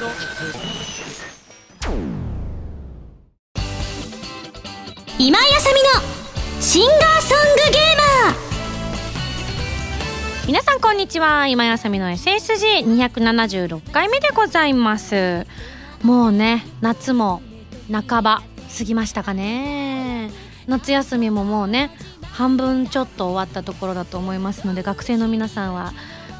[0.00, 0.08] 今
[5.38, 5.90] 井あさみの
[6.62, 8.34] シンガーソングゲーマー。
[10.46, 11.48] 皆さんこんにちは。
[11.48, 15.46] 今井あさみの SSG276 回目でございます。
[16.02, 17.42] もうね夏も
[17.92, 18.42] 半ば
[18.78, 20.30] 過ぎましたかね。
[20.66, 21.90] 夏休みももうね
[22.22, 25.92] 半分ちょっと終わったところだと思いますので学生の皆さんは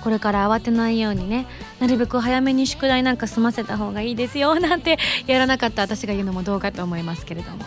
[0.03, 1.46] これから慌てないようにね
[1.79, 7.65] なるべく早めに宿題なんか済ませた方がいいですよなんて やらなかった私が言うのもどうかと思いますけれども。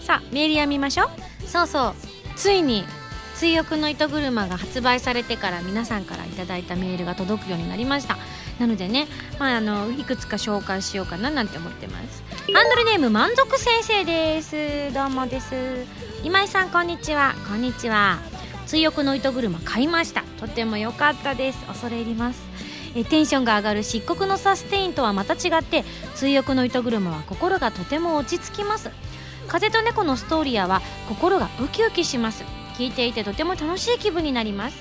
[0.00, 1.08] さあメール読みましょう。
[1.48, 1.94] そうそう。
[2.36, 2.84] ついに
[3.34, 8.16] 追憶の糸車が発売されてから皆さんからいただいたメールが届くようになりました。
[8.58, 9.08] なのでね、
[9.38, 12.22] まあ、あのいくつか紹介しようかななんて思ってます。
[12.52, 14.94] ハンドルネーム満足先生です。
[14.94, 15.54] どうもです。
[16.22, 17.34] 今井さんこんにちは。
[17.48, 18.35] こんにちは。
[18.66, 20.22] 追憶の糸車買いました。
[20.40, 21.64] とても良かったです。
[21.66, 22.42] 恐れ入ります。
[22.94, 25.84] えテンションが上がる漆黒のサステインとはまた違って
[26.14, 28.90] 追憶の糸車は心がとても落ち着きます。
[29.48, 32.44] 風と猫のストーリアは心がウキウキします。
[32.76, 34.76] 聞いていてとても楽しい気分になります。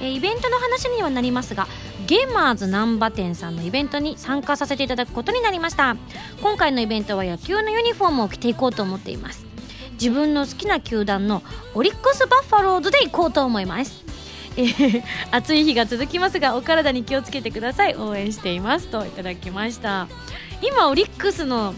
[0.00, 1.68] えイベントの話にはなりますが
[2.06, 5.96] ゲーマーズ難波店さんのイベントに参加させていただくことになりました。
[6.42, 9.53] 今回のイベントは野球のユニフォームを着ていこうと思っています。
[9.94, 11.42] 自分の好きな球団の
[11.74, 14.04] オリックス・バッファローズで行こうと思います。
[14.56, 17.96] えー、暑い日が続きますがお体に気をつけてください。
[17.96, 20.06] 応援していますといただきました。
[20.62, 21.74] 今オリックスの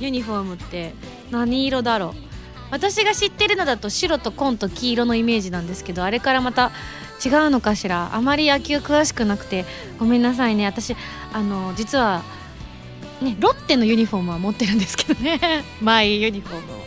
[0.00, 0.92] ユニフォームって
[1.30, 2.22] 何色だろう？
[2.70, 6.70] 私が知ってるのだと白と紺と黄色のイメージなんですけどあれからまた
[7.24, 8.14] 違うのかしら？
[8.14, 9.64] あまり野球詳しくなくて。
[9.98, 10.66] ごめんなさいね。
[10.66, 10.94] 私
[11.32, 12.22] あの実は
[13.20, 15.64] ね、ロッテのユニフォームは持ってるんですけどね。
[15.82, 16.77] マイユニフォームを。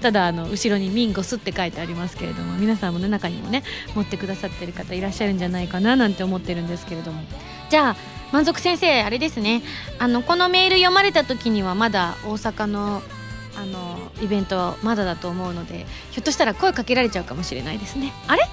[0.00, 7.22] ただあの後ろに「ミンゴス」って書いてありますけれども皆さんもね中にもね持ってくださってる方いらっしゃるんじゃないかななんて思ってるんですけれども。
[7.70, 7.96] じゃあ
[8.32, 9.62] 満足先生あれですね。
[9.98, 13.02] あのこのメール読まれた時にはまだ大阪の
[13.56, 18.12] あのイベントまだだと思うのでひょっとしたら声かけられちゃうかもしれないですね。
[18.26, 18.46] あれ？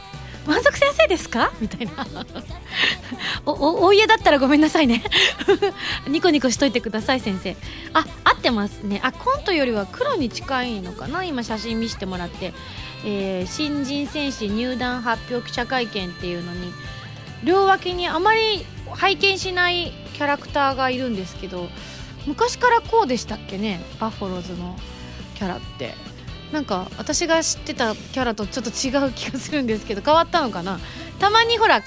[0.46, 1.52] 満足先生ですか？
[1.60, 2.06] みたいな。
[3.46, 5.04] おおお家だったらごめんなさいね。
[6.08, 7.56] ニコニコしといてください先生。
[7.94, 9.00] あ合ってますね。
[9.04, 11.24] あコントよりは黒に近いのかな？
[11.24, 12.54] 今写真見せてもらって、
[13.06, 16.72] えー、新人選手入団発表記者会見っていうのに
[17.44, 21.70] 両脇にあまり拝見しないキャラクターがいるんですけど
[22.26, 23.82] 昔からこうでしたっけね？
[24.00, 24.78] バッファローズの
[25.36, 25.94] キャラって。
[26.52, 30.80] なんか私が知ってたキャラとちょっと違う気がするんですけど変わったのかな？
[31.20, 31.82] たまにほら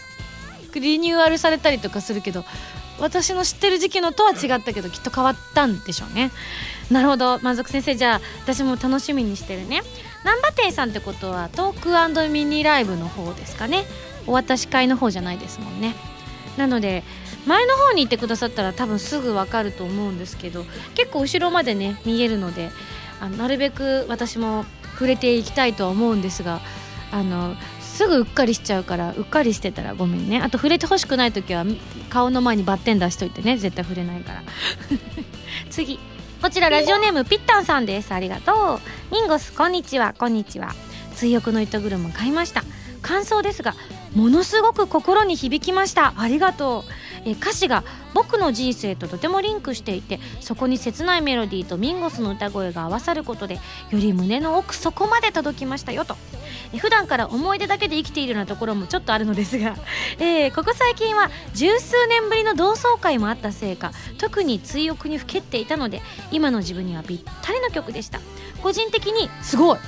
[0.74, 2.44] リニューアルされたりとかするけど
[3.00, 6.30] 私の知ってる時期のとは違ったけどきっと変わったんでしょうね。
[6.91, 7.38] なるほど。
[7.41, 9.82] 満足先生じゃあ私も楽しみにしてるね。
[10.24, 13.84] 難波亭さんってことはトークミニライブの方ですかね。
[14.26, 15.94] お渡し会の方じゃないですもんね。
[16.56, 17.04] なので
[17.46, 20.64] 前の方にいてくださったら多分すぐ分かると思うんですけど
[20.94, 22.70] 結構後ろまでね見えるので
[23.21, 26.61] あのなるべく私も触れていきたいとは思うんですが
[27.12, 30.39] あのすぐうっかりしちゃうからうっかりしてたらごめんね。
[30.41, 31.65] あと触れてほしくない時は
[32.11, 33.56] 顔の前にバッテン出しといてね。
[33.56, 34.43] 絶対触れないから。
[35.69, 35.99] 次。
[36.41, 38.15] こちらラジオネームピッタンさんです。
[38.15, 38.81] ありがと
[39.11, 39.12] う。
[39.12, 40.15] ミンゴスこんにちは。
[40.17, 40.77] こんにちは。
[41.17, 42.62] 追憶の糸車買いました。
[43.03, 43.75] 感想ですが
[44.19, 46.12] ものすごく心に響きました。
[46.17, 46.93] ありがとう。
[47.25, 47.84] え歌詞が
[48.15, 53.61] 僕の人生ととてもリンクしていてそこに切ないメロディーとミンゴスの歌声が合わさることでよ
[53.93, 56.17] り胸の奥底まで届きましたよと。
[56.75, 59.77] え普段から思い出だけで生きているようなところもちょっとあるのですが、
[60.19, 66.03] えー、ここ最近は十数年ぶりの同窓会もあったせいか特に追憶にふけっていたので
[66.33, 68.21] 今の自分にはぴったりの曲でした。
[68.65, 69.79] 個人的にすごい。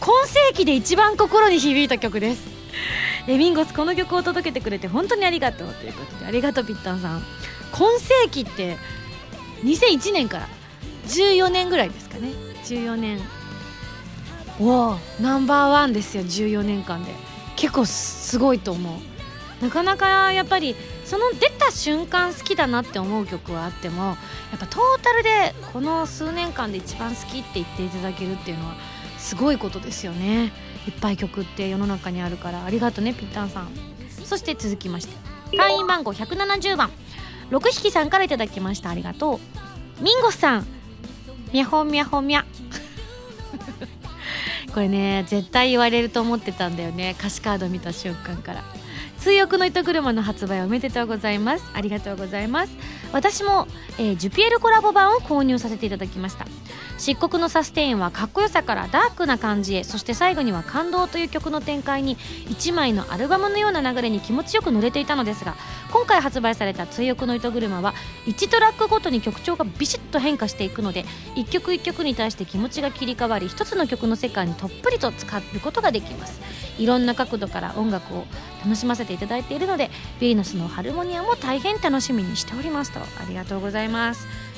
[0.00, 2.59] 今世紀で一番心に響いた曲です。
[3.26, 7.24] えミンゴスこの曲を届けてくれて本当にありがとうということでありがとうピッタンさん。
[7.72, 8.76] 今世紀って
[9.64, 10.48] 2001年から
[11.08, 12.32] 14年ぐらいですかね。
[12.64, 13.20] 14年
[14.58, 17.12] おおナンバーワンですよ14年間で。
[17.56, 19.10] 結構すごいと思う。
[19.62, 24.16] なかなかやっぱりその出た瞬間好きだなって思う曲はあってもや
[24.56, 28.76] っぱトータルでこの数年間で一番好きって言っていただけるっていうのは
[29.18, 30.52] すごいことですよね。
[30.86, 33.68] いっぱい曲って世の中にあるからありがとねピッタンさん。
[34.24, 35.16] そして続きまして。
[35.56, 36.90] 会員番号170番。
[37.50, 38.90] 6匹さんから頂きました。
[38.90, 39.40] ありがと
[40.00, 40.02] う。
[40.02, 40.66] ミンゴさん。
[41.52, 42.44] みゃほみゃほみゃ
[44.72, 47.16] これね絶対言われると思ってたんだよね。
[47.18, 48.64] 歌詞カード見た瞬間から。
[49.18, 51.64] 追憶の糸車の発売おめでとうございます。
[51.74, 52.72] ありがとうございます。
[53.12, 53.66] 私も、
[53.98, 56.46] えー、ジュピエルコラボ版を購入させていただきました。
[57.00, 65.54] 漆黒のサステインはかっこよさからダークな感じへそして最後には感動という曲の展開に1枚のアルバムのような流れに気持ちよく乗れていたのですが
[65.92, 67.94] 今回発売された「追憶の糸車」は
[68.26, 76.38] 1トラックごとに曲調がビシッと変化していくので一曲一曲に対して気持ちが切り替わり一つの曲の世界にとっぷりと使うことができます。
[76.78, 78.24] いろんな角度から音楽を
[78.64, 84.49] 楽しませていただいているのでヴィーナスのハルモニアも大変楽しみにしておりますとありがとうございます。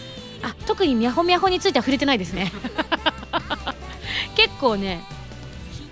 [0.42, 2.52] あ特にミャホミャホについては触れてないですね。
[4.36, 5.02] 結構ね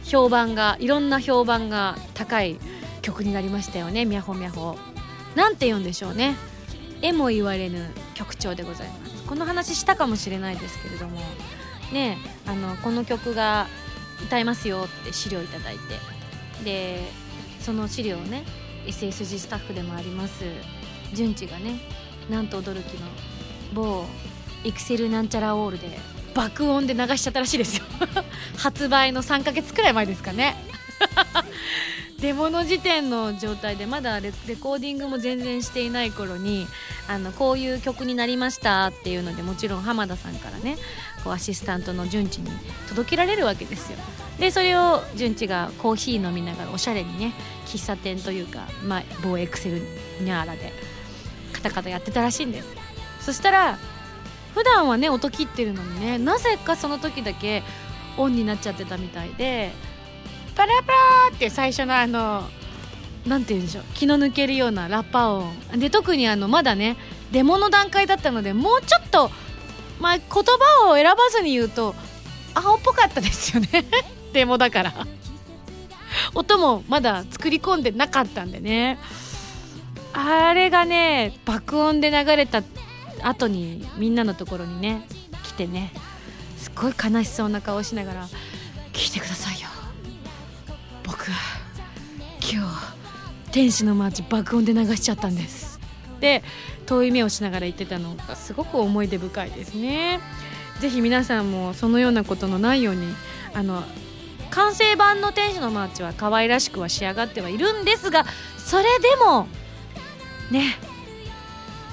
[0.05, 2.59] 評判がいろんな評判が高い
[3.03, 4.79] 曲になりましたよねミャホミャホ。
[5.35, 6.37] なんて言うんでしょうね。
[7.03, 9.23] えも言われぬ曲調でございます。
[9.27, 11.21] この話したかもしれないですけれども。
[11.93, 13.67] ねあのこの曲が
[14.23, 16.21] 歌えますよって資料いただいて。
[16.65, 17.01] で
[17.61, 18.45] その資料をね
[18.87, 20.45] SSG スタッフでもあります
[21.13, 21.81] 順次がね
[22.31, 23.07] なんと驚きの
[23.75, 24.05] 某
[24.65, 25.99] エクセルなんちゃらオールで
[26.35, 27.85] 爆音で流しちゃったらしいですよ。
[28.57, 30.57] 発売の3ヶ月くらい前ですかね。
[32.21, 34.31] デモの時点の状態でまだレ
[34.61, 36.67] コーディングも全然していない頃に
[37.09, 40.77] あのこういう曲になりましたっていうのでもちろん浜田さんからね
[41.25, 42.51] こうアシスタントの順次に
[42.91, 43.99] 届けられるわけですよ。
[44.39, 47.33] でそれを順次がコーヒー飲みながらおしゃれにね
[47.67, 49.79] 喫茶店というか、まあ、某エクセル
[50.21, 50.73] ニャーラで
[51.53, 52.69] カタカタやってたらしいんです。
[53.21, 53.79] そしたら
[54.55, 57.63] 普段はね音切ってるのにねなぜかその時だけ
[58.17, 59.73] オンになっちゃってたみたいで
[60.55, 60.93] パラパ
[61.31, 62.49] ラって最初のあの
[63.27, 65.53] なんて言うんでしょう気の抜けるようなラッパ音。
[65.79, 66.97] で特にあのまだね
[67.33, 69.31] デモの段階だったのでもうちょっと
[70.01, 71.95] まあ言葉を選ばずに言うと
[72.55, 73.69] 青っぽかったですよね。
[74.33, 74.93] デモだから。
[76.35, 78.99] 音もまだ作り込んでなかったんでね。
[80.13, 82.63] あれがね爆音で流れた
[83.23, 85.07] 後にみんなのところにね
[85.45, 85.93] 来てね
[86.57, 88.29] すっごい悲しそうな顔をしながら
[88.93, 89.69] 「聞いてくださいよ。
[91.05, 91.27] 僕
[92.53, 95.81] 今日天使のマーチ爆音で流しちゃったんです」
[96.21, 96.43] で
[96.87, 100.21] 遠い目をしながら言ってたのがすごく思い出深いですね。
[100.81, 103.15] ぜひ皆さんもそのようなことのないように
[103.55, 103.85] あの
[104.51, 108.25] 完成版の天使のマーチは可愛らしくは仕上がってはいるんですが
[108.57, 109.47] それでも
[110.51, 110.77] ね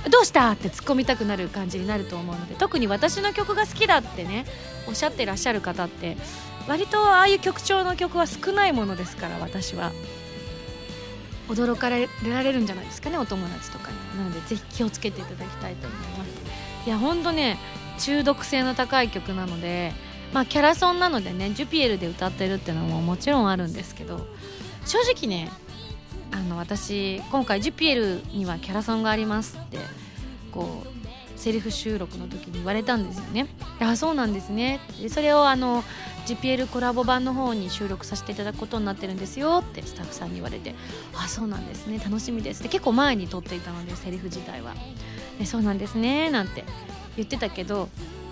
[0.10, 0.52] どうした？
[0.52, 4.46] って突っ込みたくなる感じになると思うので特に私の曲が好きだってね
[4.88, 6.18] おっしゃってらっしゃる方って
[6.68, 9.92] 割とああいう曲調の曲は少ないものですから私は。
[11.50, 16.30] 驚かれられるんじゃないですかねお友達とかになのでぜひ気をつけていただきたいと思います。
[16.86, 17.58] いやほんとね
[18.00, 19.94] 中毒性の高い曲なので
[20.34, 24.28] まあキャラソンなのでねジュピエルで歌ってるっていうのももちろんあるんですけど
[24.86, 25.50] 正直ね
[26.32, 29.78] あの私今回ジュピエルにはキャラソンがありますって
[30.52, 33.48] こうセリフ収録の時に言われたんですよね
[33.80, 35.84] あそうなんですねでそれをあの
[36.26, 40.76] GPL コラボ版の方に収録させていただくことになってるんですよってスタッフさんに言われて
[41.16, 42.00] あそうなんですね。
[42.00, 42.70] 楽しみですって。
[42.70, 44.74] 結構前に撮っていたのでセリフ自体は
[45.40, 46.66] でそうなんですねなんて
[47.16, 47.88] 言ってたけど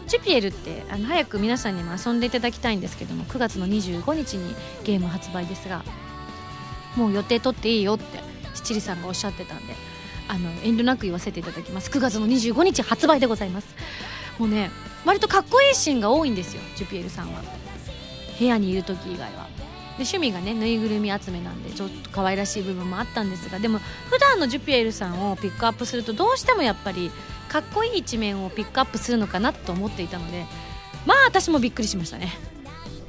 [0.07, 5.83] ジュピエルってあの早く皆さんにも遊んでいただきたいんですけども9月の25日にゲーム発売ですが
[6.95, 8.19] もう予定取っていいよって
[8.53, 9.73] 七里さんがおっしゃってたんで
[10.27, 11.89] あの遠慮なく言わせていただきます。
[11.91, 13.75] 9月の25日発売でございます。
[14.39, 14.71] もうね
[15.05, 17.41] 割とかっこいいシーンが多いんですよジュピエルさんは。
[18.37, 19.47] 部屋にいる時以外は。
[19.97, 27.11] で趣味がねぬいぐるみ集めなんでちょっと可愛らしい部分もあったんですがでも普段のジュピエルさんをピックアップするとどうしてもやっぱり
[27.47, 30.45] かっこいい一面をピックアップするのかなと思っていたので
[31.05, 32.33] まあ私もびっくりしましたね。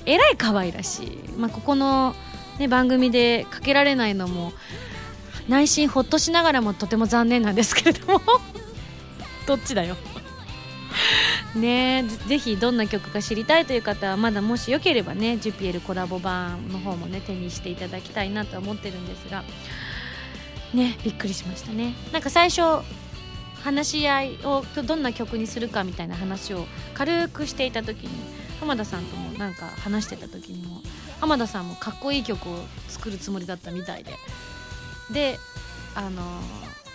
[0.06, 2.14] えらい可愛らしい、まあ、ここの、
[2.58, 4.52] ね、番組でかけられないのも
[5.48, 8.20] 内心ほっとしながらもとても残念なんですけれども。
[9.46, 9.96] どっちだよ。
[11.54, 19.44] ねぜひどんな曲か知りたいという方はまだもしよければねジュピエルコラボ版の方もね手にしていただきたいなと思ってるんですが。
[20.74, 21.94] ねびっくりしましたね。
[22.12, 22.82] なんか最初
[23.62, 28.10] 話し合いをどんな曲にするかみたいな話を軽くしていた時に
[28.60, 30.82] 浜田さんともなんか話してた時にも
[31.20, 32.58] 浜田さんもかっこいい曲を
[32.88, 34.12] 作るつもりだったみたいで。
[35.10, 35.38] で
[35.94, 36.22] あの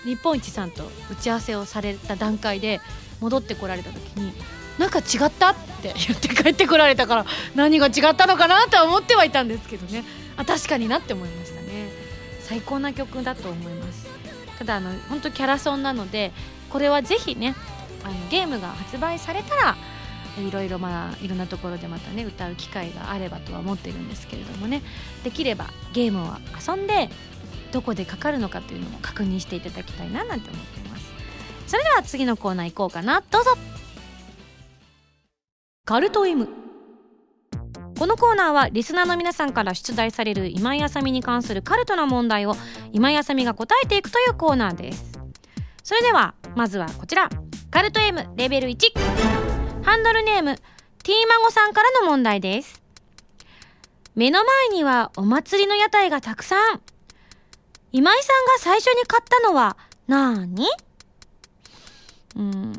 [0.04, 2.82] 日本一さんと打ち合わせをされた段階で
[3.20, 4.34] 戻ってこられた時に
[4.78, 7.25] なんか違ったって言って帰ってこられたから
[7.56, 10.04] 何が違ったのかなとは思ってはいたんですけどね。
[10.38, 11.92] あ確かになって思いましたね。
[12.42, 14.08] 最高な曲だと思います。
[14.58, 16.32] ただあの本当キャラソンなので
[16.70, 17.56] これはぜひね
[18.04, 19.75] あのゲームが発売されたら
[20.39, 24.81] いろいろまあいろんなところでまたね歌う機会があればとは思ってるんですけれどもね。
[25.23, 27.09] できればゲームを遊んで
[27.71, 31.11] どこでかかるのかというのも確認していただきたいななんて思ってます。
[31.67, 33.23] それでは次のコーナー行こうかな。
[33.29, 33.57] どうぞ。
[35.85, 36.47] カルト M
[37.97, 42.55] このコーナーはリスナーの皆さんから出題される今井あさみに関するカルトな問題を
[42.91, 45.19] 今井あさみが答えていくというコーナーです。
[45.83, 47.29] それではまずはこちら。
[47.69, 49.40] カルト M レベル1
[49.83, 50.55] ハンドルネーム
[51.03, 52.81] T 孫さんからの問題です。
[54.15, 56.81] 目の前にはお祭りの屋台がたくさん。
[57.91, 60.67] 今井さんが最初に買ったのはなに？
[62.35, 62.73] うーん。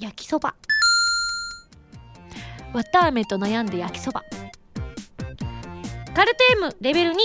[0.00, 0.54] 焼きそば。
[2.72, 4.22] 綿あめと悩んで焼きそば。
[6.14, 7.16] カルテームレベル2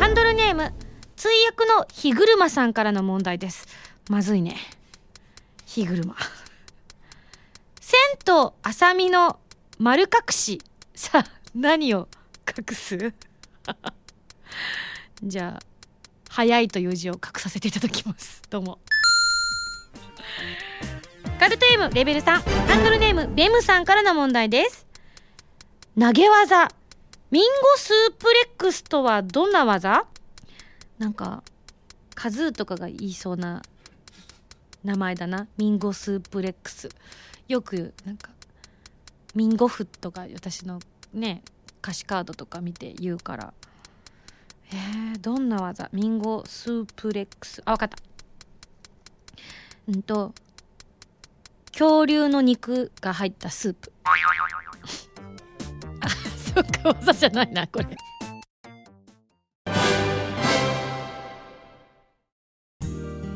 [0.00, 0.72] ハンドルネーム
[1.14, 3.68] 追訳の日車さんからの問題です。
[4.08, 4.56] まずいね。
[5.74, 6.14] 日車。
[7.80, 9.40] 千とあさみの
[9.80, 10.62] 丸隠し。
[10.94, 12.06] さあ何を
[12.48, 13.12] 隠す？
[15.20, 15.62] じゃあ
[16.30, 18.40] 早いという字を隠させていただきます。
[18.50, 18.78] どうも。
[21.40, 24.86] カルト M レベル3ハンドルネームベムさんからの問題です。
[25.98, 26.68] 投げ技。
[27.32, 30.06] ミンゴスープレックスとはどんな技？
[30.98, 31.42] なんか
[32.14, 33.60] カズーとかが言いそうな
[34.84, 35.48] 名前だな。
[35.56, 36.90] ミンゴスープレックス。
[37.48, 38.30] よくなんか
[39.34, 40.78] ミンゴフとか私の
[41.12, 41.42] ね
[41.82, 43.54] 歌詞カードとか見て言うから。
[44.72, 45.88] えー、どんな技？
[45.92, 47.62] ミンゴスープレックス。
[47.64, 47.96] あ分かった。
[49.88, 50.32] うんと
[51.72, 53.92] 恐竜の肉が入ったスープ。
[56.00, 57.96] あそっか技じゃないなこれ。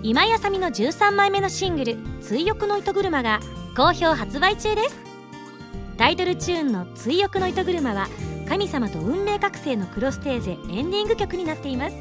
[0.09, 3.41] 今井あさみの13枚目のシングル「追憶の糸車」が
[3.77, 4.97] 好評発売中です。
[5.99, 8.09] タイトルチューンの「追憶の糸車」は
[8.49, 11.97] 神様と運命覚醒のクロステーゼエンディング曲になっています。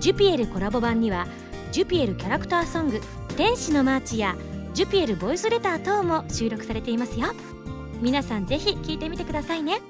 [0.00, 1.26] ジュピエルコラボ版には
[1.70, 2.98] ジュピエルキャラクターソング
[3.36, 4.34] 「天使のマーチ」や
[4.72, 7.34] ジュピエルボイスレター等も収録されていますよ。
[8.00, 9.82] 皆さんぜひ聴いてみてくださいね。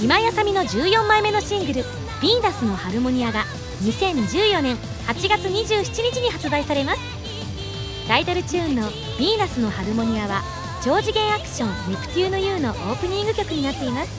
[0.00, 1.82] 今井麻美の14枚目のシングル
[2.22, 3.44] 「ヴィーナスのハルモニア」が
[3.82, 7.00] 2014年8月27日に発売されます。
[8.08, 10.42] タイトルチューンの「ヴィーナスのハルモニア」は
[10.84, 14.10] 超次元アクション「ネプテューヌ U」のオープニング曲になっています。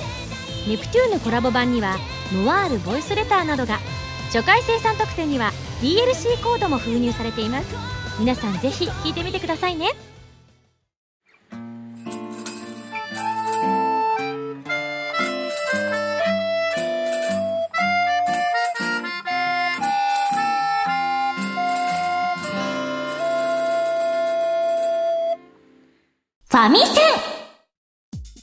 [0.68, 1.98] ネプテューヌコラボ版には
[2.34, 3.80] ノワールボイスレターなどが
[4.28, 7.66] 初回生産特典には DLC コードも封入されています。
[8.20, 9.96] 皆さんぜひ聴いてみてくださいね。
[26.53, 26.95] ファミセン。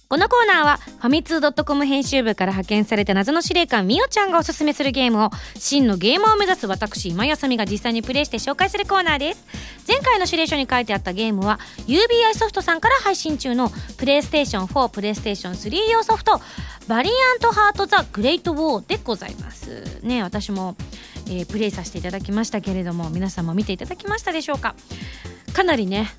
[0.09, 9.47] このコーナーはファミツー .com 編集部から派遣された謎の司令官みおちゃんがおすすめするゲームを真のゲーマーを目指す私今井あさみが実際にプレイして紹介するコーナーです。
[9.87, 16.41] 前回の指令書に書いてあったゲームは UBI ソフトさんから配信中のプレイステーション4プレイステーション3用ソフト
[16.89, 20.01] バリアントハートザグレートウォーでございます。
[20.03, 20.75] ね私も、
[21.29, 24.75] えープレイさせていただきましたけれども皆さんも見ていただきましたでしょうか？
[25.53, 26.11] かなりね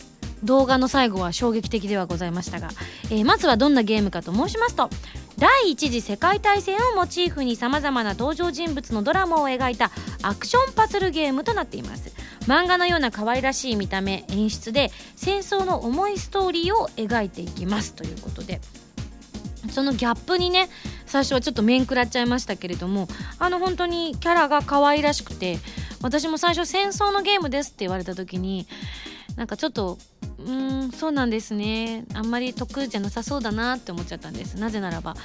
[0.43, 2.69] 動画の最後は衝撃的ではございましたが、
[3.05, 4.89] えーまずはどんなゲームかと申しますと
[5.37, 12.11] 第一次世界大戦をモチーフにさまざまな登場人物のドラマを描いたアクションパズルゲームとなっています。
[12.47, 18.61] 漫画のような可愛らしい見た目演出で戦争の重いストーリーを描いていきますということで
[19.69, 20.69] そのギャップにね
[21.05, 23.07] 最初はちょっと面食らっちゃいましたけれども
[23.37, 25.59] あの本当にキャラが可愛らしくて
[26.01, 28.67] 私も最初戦争のゲームですって言われた時に
[29.35, 29.97] なんかちょっと
[30.45, 32.05] うんそうなんですね。
[32.13, 34.55] あんまり得じゃなさそうだなって思っちゃったんです。
[34.55, 35.15] なぜならば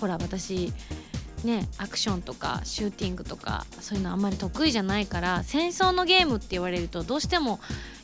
[0.00, 0.72] ほら私
[1.44, 7.60] ねアクションとかシューティングとかそういうのあんまり得意じゃないから戦争のゲームって言われるとどうしても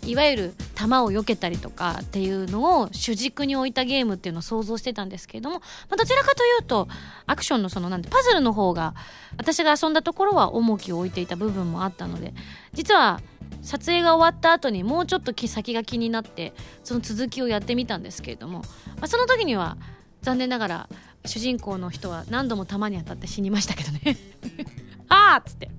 [0.07, 6.89] いわゆる弾を避けたりとかっていうのを主軸に置いたゲームっていうのを想像してたんですけれども、まあ、どちらかというと
[7.27, 8.95] アクションのそのなんてパズルの方が
[9.37, 12.35] 私が遊んだところは重きを置いていた部分もあったので
[12.73, 13.21] 実は
[13.63, 18.65] 撮影が終わった後にもうちょっと先が気になってその続きをやってみたんですけれども、ま
[19.03, 19.77] あ、その時には
[20.23, 20.89] 残念ながら
[21.25, 24.17] 主人公の人は何度も弾に当たって死にましたけどね。
[25.09, 25.71] あーっつって。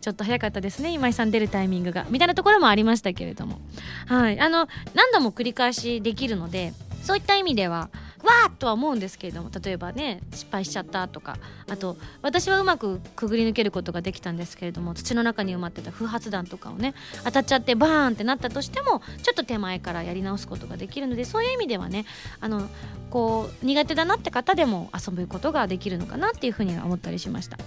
[0.00, 2.06] ちょっと早かったですね今井さん出るタイミングが。
[2.10, 3.58] みたいなところもありましたけれども。
[4.06, 4.38] はい。
[4.38, 7.90] あの何度も繰り返しできるのでそういった意味では
[8.24, 11.38] わーとは思うんですけれども例えばね失敗しちゃったとか
[11.68, 22.06] あと私はうまくくぐり抜けることができたんですけれども土の中に埋まってた不発弾とかをね当たっちゃってバーンってなったとしてもちょっと手前からやり直すことができるのでそういう意味ではね
[22.40, 22.68] あの
[23.10, 27.58] こう苦手だなって方でも遊ぶことができるのかなっていうふうには思ったりしました。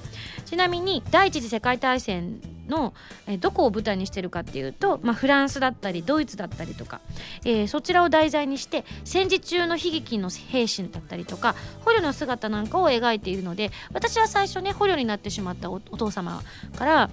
[0.46, 2.94] ちなみに第一次世界大戦の、
[3.28, 7.02] えーどこを舞台にしてるかっていうと、まあ、フランスだったりドイツだったりとか、
[7.46, 16.42] えーそちらを題材にして戦時中の悲劇の兵士だったりとか捕虜の姿なんかを描いているので私は最初ね捕虜になってしまったお父様
[16.76, 17.10] から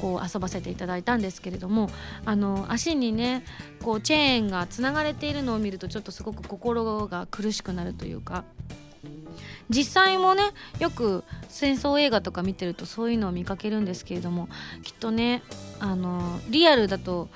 [0.00, 1.90] こう遊ばせていただいたんですけれども
[2.24, 3.44] あの足にね
[3.82, 8.44] こうチェーンがつながれているのを見るとちょっとすごく心が苦しくなるというか
[9.68, 10.42] 実際もね
[10.78, 14.48] よく戦争映画とか見てるとそういうのを見かけるんですけれども
[14.82, 15.42] きっとね
[15.78, 17.28] あのリアルだと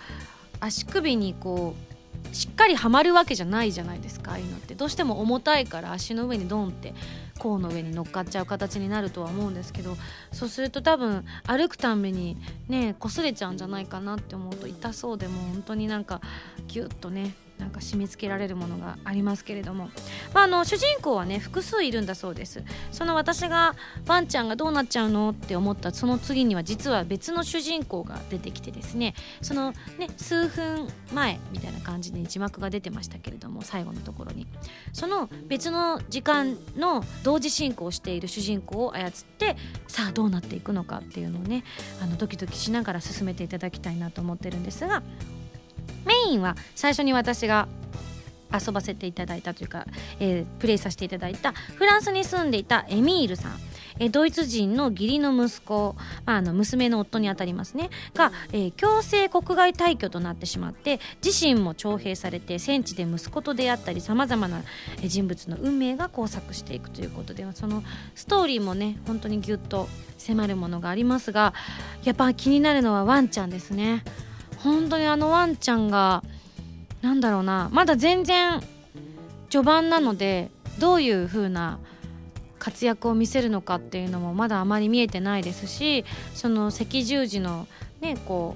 [0.60, 4.74] 足首にこうしっかりはまるわけじゃないじゃないですかああいうのって。
[4.74, 6.94] どうしても重たいから足の上にドンって
[7.38, 9.96] 甲の上に乗っかっちゃう形になるとは思うんですけど
[10.32, 12.36] そうすると多分歩くたんびに
[12.68, 16.20] ね擦れちゃうんじゃないかなって思うと痛そうでも本当になんか
[16.68, 19.88] ギュッとねなんか締め付けられるものがありますけれども、
[20.34, 22.64] まあ、あの主人公はね複数いるんだそうです。
[22.90, 23.76] その私が
[24.06, 29.14] ワンちゃんがどうなっちゃうのって思ったその次には実は別の主人公が出てきてですね。
[29.40, 34.48] そのね数分前みたいな感じで字幕が出てましたけれども最後のところに。
[34.92, 41.62] その別の時間の同時進行している主人公を操ってさあどうなっていくのかっていうのをね
[42.02, 45.02] あのドキドキしながら進めていただきたいなと思ってるんですが
[46.04, 47.68] メインは最初に私が
[48.52, 49.86] 遊ばせていただいたというか、
[50.20, 53.52] えープレイさせていただいたフランスに住んでいたエミールさん
[53.98, 55.94] えドイツ人の義理の息子、
[56.24, 64.62] まあ、あの娘の夫にあたりますねが、えー強制国外退去となってしまって自身も徴兵されて戦地で息子と出会ったりさまざまな
[65.04, 67.82] 人物の運命が交錯していくということでその
[68.14, 71.54] ストーリーもね本当にギュッと迫るものがありますが
[72.04, 74.04] やっぱ気になるのはワンちゃんですね。
[74.62, 76.22] 本当にあのワンちゃんが
[77.00, 78.60] なんだろうなまだ全然
[79.50, 81.78] 序盤なのでどういう風な
[82.58, 86.04] 活躍を見せるのかっていうのもまだあまり見えてないですし
[86.34, 87.66] その赤十字の
[88.00, 88.54] ねこ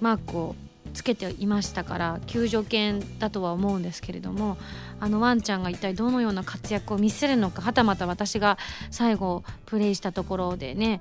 [0.00, 0.56] うマークを
[0.92, 4.58] つけていましたから救助犬だとは思うんですけれども
[4.98, 8.58] あのワンちゃんが一体どのような活躍を見せるのかはたまた私が
[8.90, 11.00] 最後プレイしたところでね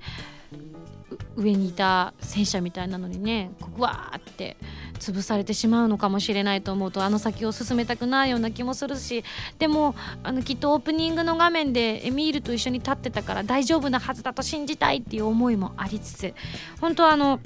[1.36, 4.58] 上にいた戦車みたいなのにねこうわーって
[5.00, 9.24] 潰されてしまうのかもしれないと思うとあの先を進めたくないような気もするし
[9.60, 16.34] でもあのきっとオープニングの画面でエミールと一緒に立ってたから大丈夫なはずだと信じたいっていう思いもありつつ
[16.82, 17.40] 本当はあの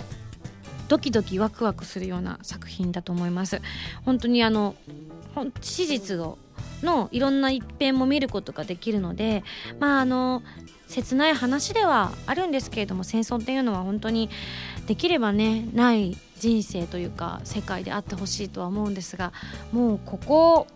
[0.87, 3.61] ドキドキワクワクするような作品だと思います。
[4.03, 4.75] 本当にあの
[5.61, 6.37] 史実を
[6.83, 9.43] のいろんな一編も見ることができるので
[9.79, 10.43] まああの
[10.91, 14.29] 切ない話ではあるんですけれども戦争っていうのは本当に
[14.87, 19.31] できればねない人生というか世界であってほしいとは思うんですが
[19.71, 20.67] もうここ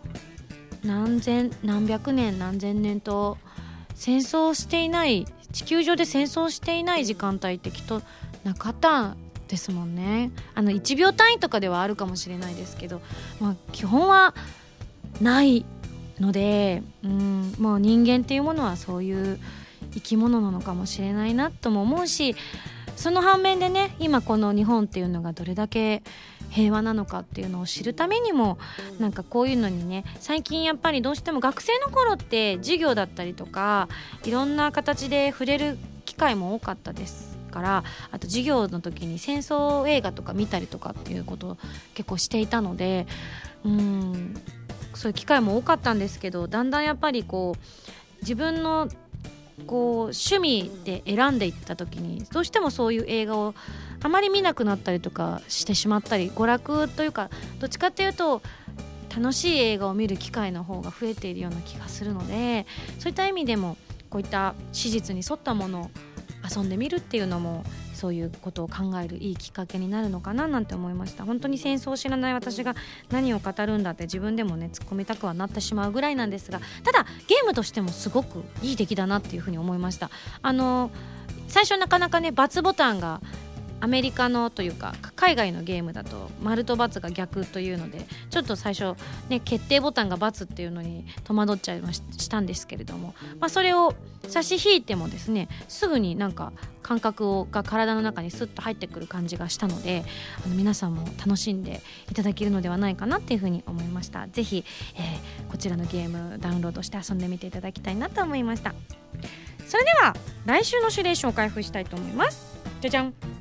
[0.82, 3.36] 何千何百年何千年と
[3.94, 8.02] 戦争していない地球上で戦争していない時間帯ってきっと
[8.44, 9.16] なかったん
[9.48, 10.30] ですもんね。
[10.54, 13.00] あの1秒単位とかではあるかもしれないですけど、
[13.40, 14.34] まあ、基本は
[15.20, 15.64] ない
[16.20, 19.38] ので、うん、もう人間っていうものはそういう
[19.96, 22.36] 生き物なのかもしれないなとも思うし
[22.96, 26.02] その反面でね今この日本っていうのがどれだけ
[26.50, 28.58] 平和なのかっていうのを知るためにも
[28.98, 33.88] なんかこういうのにね最近やっぱりどうしても学生の頃って授業だったりとか
[34.24, 41.58] いろんな形で触れる機会も多かったですからあと授業の時に戦争映画とか見たりとかっていうことを
[41.94, 43.06] 結構していたので
[43.64, 44.34] うん
[44.94, 48.88] そういう機会も多かったんですけどだんだんやっぱりこう自分の
[49.66, 53.54] こう趣味で選んでいった時にどうしてもそういう映画を
[54.02, 58.42] あまり見なくなったりとかしてしまったり娯楽というかどっちかっていうと
[59.16, 62.66] 楽しい映画を見る機会の方が増えているような気がするので
[62.98, 63.78] そういった意味でも
[64.10, 65.90] こういった史実に沿ったものを
[66.54, 67.64] 遊んでみるっていうのも
[67.96, 71.24] そういうことを考えるいいきっかけになるのかななんて思いました。
[71.24, 72.76] 本当に戦争を知らない私が
[73.10, 80.10] 何を語るんだって自分でもね突っ込みたくはなってしまうぐらいなんですがただゲームとしてもすごくいい出来だなっていうふうに思いました。
[80.42, 80.90] あの
[81.48, 83.20] 最初なかなかね×ボタンが
[83.80, 93.94] アメリカのというか海外のゲームだと丸と×が逆というのでちょっと最初ね決定ボタンが×っていうのに戸惑っちゃいましたんですけれども、まあ、それを
[94.28, 100.04] 差し引いてもですねすぐになんか感覚をが体の中にスッと入ってくる感じがしたので
[100.44, 104.28] あの皆さんも楽しんでいただけるのではないかなっていうふうに思いました。
[104.28, 108.74] ぜひ、えーこちらのゲームダウンロードして遊んでみていただきたいなと思いました。
[109.66, 112.58] それでは来週の指令書を開封したいと思います。
[112.80, 113.35] じゃじゃん。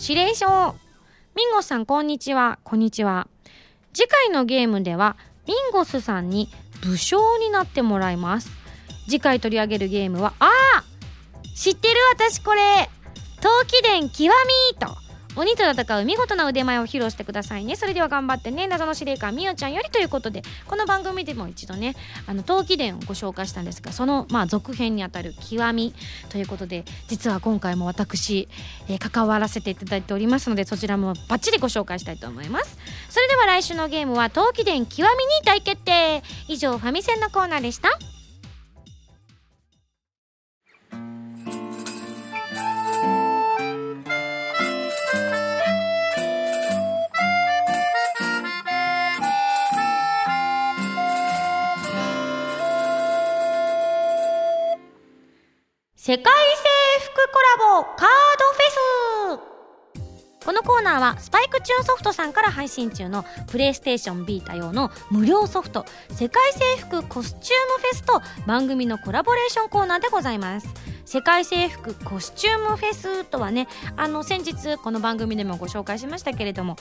[0.00, 0.76] 指令書
[1.34, 2.60] ミンゴスさんこんにちは。
[2.62, 3.26] こんにちは。
[3.92, 6.48] 次回のゲームではミンゴスさんに
[6.82, 8.48] 武将になってもらいます。
[9.06, 11.56] 次回取り上げるゲームはあー！
[11.56, 12.88] 知ってる私これ。
[13.40, 14.94] 陶器伝極みと。
[15.38, 17.76] 鬼と戦う見事な腕前を披露してくださいね。
[17.76, 18.66] それでは頑張ってね。
[18.66, 21.94] 謎の司令官みおちゃんよりということでこの番組でも一度ね
[22.26, 25.94] あの陶器伝をご紹介したんですがそのまあ続編にあたる極み
[26.28, 28.48] ということで実は今回も私、
[28.88, 32.76] えー、関わらせていただいておりますのでそちらもバッチリご紹介したいと思います。
[33.08, 35.08] それでは来週のゲームは陶器伝極みに
[35.44, 36.22] 大決定。
[36.48, 38.17] 以上ファミセンのコーナーでした。
[56.08, 56.30] 世界征
[57.04, 60.46] 服コラボカードフェス。
[60.46, 70.68] このコーナーはスパイクチューンソフトさんから配信中のプレイステーションビータ用の無料ソフト世界征服コスチュームフェスと番組のコラボレーションコーナーでございます。
[71.08, 73.66] 世界征服コスチュームフェスとはね
[73.96, 76.76] あの先日この番組でもご紹介しましたけれども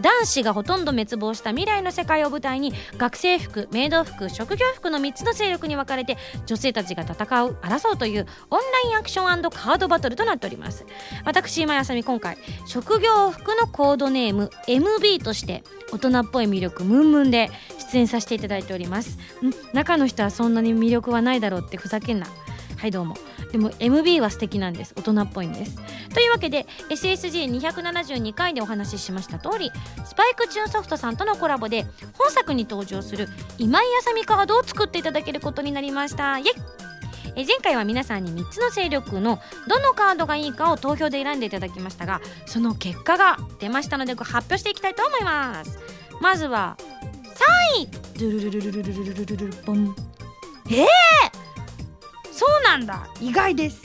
[0.00, 6.16] 男子がほとんど滅亡した未来の世界を舞台に学生服メイド服職業服の3つの勢力に分かれて
[6.46, 7.14] 女性たちが戦
[7.44, 10.86] う争うというオンラインアクションカードバトルとなっております。
[11.24, 17.50] 私今やさみ今回職業服のコードネーム MB として大人っぽい魅力ムンムンで
[17.90, 19.18] 出演させていただいております。
[19.72, 22.28] 中の人はそんなに魅力はないだろうってふざけんな。
[22.78, 23.16] はいどうも。
[23.52, 24.94] でも MB は素敵なんです。
[24.96, 25.76] 大人っぽいんです。
[26.14, 29.70] というわけで SSG272 回でお話ししました通り
[30.04, 31.86] スパイクチューンソフトさんとのコラボで
[32.18, 36.38] 本作に登場する今井あさみカードを作っていただけることになりました。
[36.38, 36.52] イエ
[37.34, 45.78] え前回は皆さんに3つの勢力のどのカードがいいかを投票で選んでいただきましたがその結果が出ましたので発表していきたいと思います。
[46.20, 46.76] まずは
[47.76, 47.88] 3位。
[50.70, 50.86] えー、
[52.32, 53.06] そうなんだ。
[53.20, 53.82] 意外です。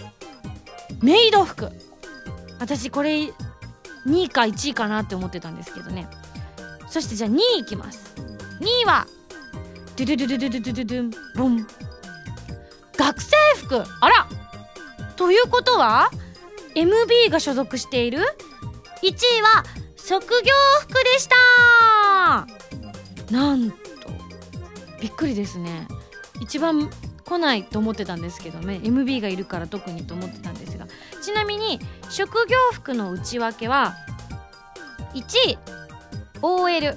[1.02, 1.70] メイド服。
[2.60, 3.32] 私これ
[4.08, 6.08] 2位か1位かなって思ってたんですけどね。
[6.90, 8.16] そしてじゃあ2位いきます。
[8.62, 9.06] 2位は
[9.96, 11.68] ドゥドゥドゥドゥドゥドゥドゥボン。
[12.98, 13.84] 学生服。
[14.02, 14.28] あら。
[15.16, 16.10] ということは
[16.76, 18.20] MB が所属している。
[19.04, 19.64] 1位は
[19.98, 22.48] 職業服でした。
[23.32, 23.78] なんと
[25.02, 25.88] びっくりですね。
[26.42, 26.90] 一番
[27.28, 28.80] 来ないと思ってたんですけどね。
[28.84, 30.88] MB がいるから特にと思ってたんですが。
[31.22, 33.96] ちなみに職業服の内訳は
[35.14, 35.58] 1位
[36.42, 36.96] OL2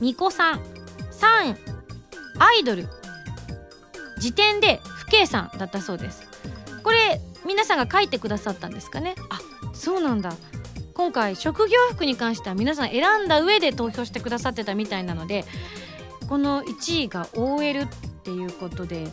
[0.00, 1.56] 位巫女さん3位
[2.38, 2.86] アイドル。
[4.18, 6.28] 時点で不計算だったそうです。
[6.84, 9.16] これ皆さんが書いてくださったんですかね？
[9.30, 9.40] あ
[9.72, 10.32] そうなんだ。
[10.94, 15.44] 今回職業服に関しては皆さん選んだ上で投票してくださってたみたいなので
[16.28, 17.86] この1位が OL っ
[18.28, 19.08] ていうことで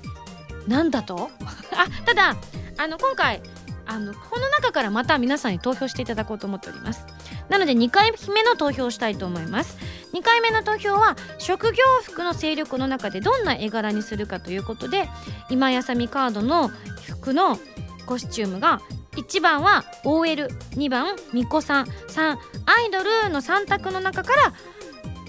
[0.68, 1.30] なんだと？
[1.72, 2.36] あただ
[2.78, 3.42] あの今回
[3.86, 7.06] あのこの中からまた皆さんに投票していただこうと思っております。
[7.50, 9.78] なので2回目の投票をしたいと思います。
[10.14, 15.08] 2回目の投票は職業服の勢力の中でどんな絵柄にするかということで
[15.50, 16.72] 今やさみカードの
[17.08, 17.60] 服の
[18.06, 24.54] コスチュームが1番は OL2 番みこさん3アイドルの3択の中から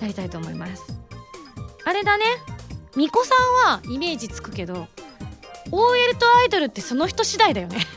[0.01, 0.83] やりたいと思います。
[1.85, 2.25] あれだね。
[2.97, 3.35] みこさ
[3.69, 4.89] んはイメージつくけど
[5.71, 7.81] OL とアイドルってその人次第だよね。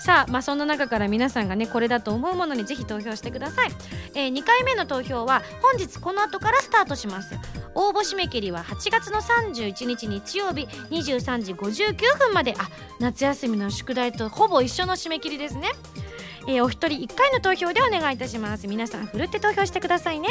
[0.00, 3.72] さあ、まあ、そんな中から皆さんがねこれだと思うものにぜひ投票してください、
[4.14, 7.34] えー、2回目の投票は本日この後からスタートします。
[7.74, 12.54] 応募締め切りは8月の31日日曜日23時59分まで。
[12.58, 12.68] あ
[13.00, 15.70] 夏休みの宿題とほぼ一緒の締め切りですね。
[16.48, 18.68] えー、お一人1回の投票でお願いいたします。
[18.68, 20.28] 皆さんふるって投票してくださいね。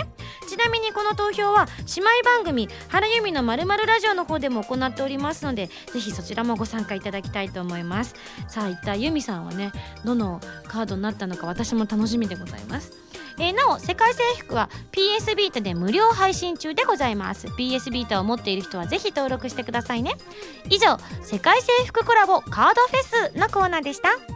[0.47, 8.15] ちなみにこの投票は姉妹番組「原由美のまるラジオ」の方でも行っておりますのでぜひそちらもご参加いただきたいと思います。
[8.47, 9.71] さあ一体由美さんはね
[10.05, 12.93] どのカードになったのか私も楽しみでございます。
[13.37, 17.47] えー、なお世界征服は PS ビータで無料配信中でございます。
[17.47, 20.15] PS ビータを持っている人はぜひ登録してくださいね。
[20.69, 24.34] 以上世界征服コラボカードフェスのコーナーでした。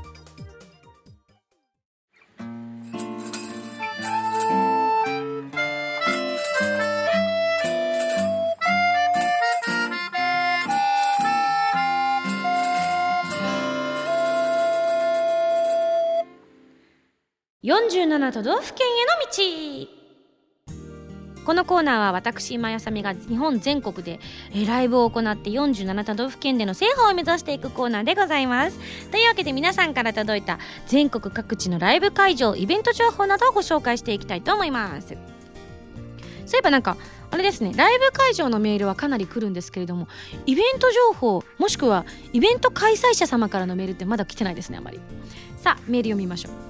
[17.61, 21.43] 47都道府県への道。
[21.45, 24.21] このコーナーは私今やさみが日本全国で
[24.65, 28.79] ライブを行って47都道府県での制覇を目指していくコーナーでございます。
[29.11, 35.09] というわけで皆さんから届いた全国各地のライブ会場イベント情報などをご紹介していきたいと思います。
[35.09, 36.95] そういえばなんか
[37.29, 37.73] あれですね。
[37.75, 40.07] ライブ会場のメールはかなり来るんですけれども
[40.45, 45.01] イベント情報もしくはイベント開催者様からのメールってまだ来てないですねあまり。
[45.57, 46.68] さあメール読みましょう。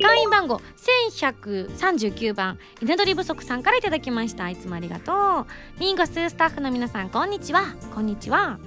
[0.00, 4.48] 会員番号1139番稲取不足さんからいただきました。
[4.48, 5.80] いつもありがとう。
[5.80, 7.74] ミンゴススタッフの皆さんこんにちは。
[7.94, 8.58] こんにちは。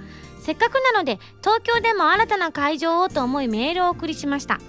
[0.42, 4.60] せっかくなので東京でも新たな会場をと思いメールをお送りしました。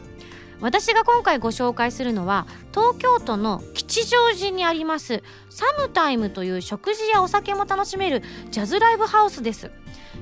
[0.61, 9.71] 私が今回ご紹介するのは東京都の吉祥寺にありますサムタイムという食事やお酒も楽しめるジャズライブハウスです。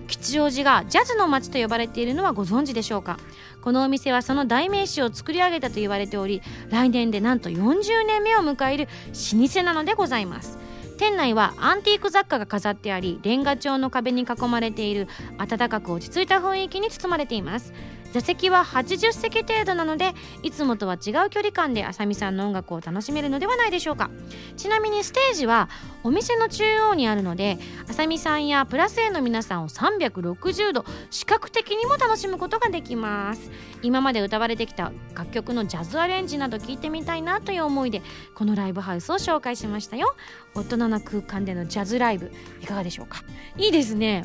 [0.07, 3.19] 吉祥寺がジャズの街と呼ばれているのはご存知でしょうか？
[3.63, 8.89] このお店はその代名詞を作り上げたと言われており来年でなんと40年目を迎える
[9.33, 10.59] 老舗なのでございます。
[10.97, 17.73] 店内はアンティーク雑貨が飾ってありレンガ調の壁に囲まれている暖かく落ち着いた雰囲気に包まれています。
[18.15, 24.09] 座席は80席程度なのでいつもとは違う距離感であさみさんの音楽を楽しめるのではないでしょうか。
[24.57, 25.69] ちなみにステージは
[26.05, 33.51] お店の中央にあるのであさみさんやプラス A の皆さんを360度視覚的にも楽しむことができます。
[33.83, 38.01] 今まで歌われてきた楽曲のジャズアレンジなど聞いてみたいなという思いで
[38.37, 40.15] このライブハウスを紹介しましたよ。
[40.55, 42.31] 大人な空間でのジャズライブ
[42.63, 43.25] いかがでしょうか？
[43.57, 44.25] いいですね。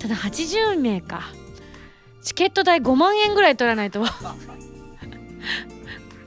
[0.00, 1.22] ただ80名か。
[2.26, 4.04] チケット代5万円ぐらい取らないと。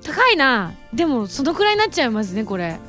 [0.02, 0.72] 高いな。
[0.94, 2.80] でもそのくらいになっちゃいますねこれ。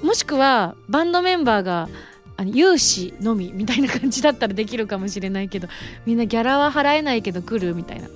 [0.00, 1.88] もしくはバンドメンバーが
[2.36, 5.66] あの有志のみみたいな感じだったらできるかもしれないけど
[6.06, 8.08] みんなギャラは払えないけど来るみたいな。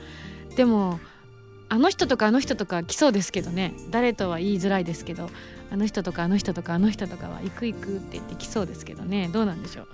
[0.54, 1.00] でも
[1.68, 3.74] あの人とかあの人とか来そうですけどね。
[3.90, 5.28] 誰とは言いづらいですけど
[5.72, 9.28] あの人とかあの人とかあの人とかは行く行くって言って来そうですけどね。
[9.32, 9.88] どうなんでしょう。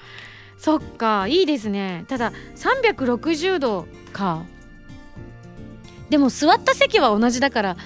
[0.59, 2.05] そっかいいですね。
[2.09, 4.45] ただ360度か。
[6.11, 7.77] でも座った席は同じだから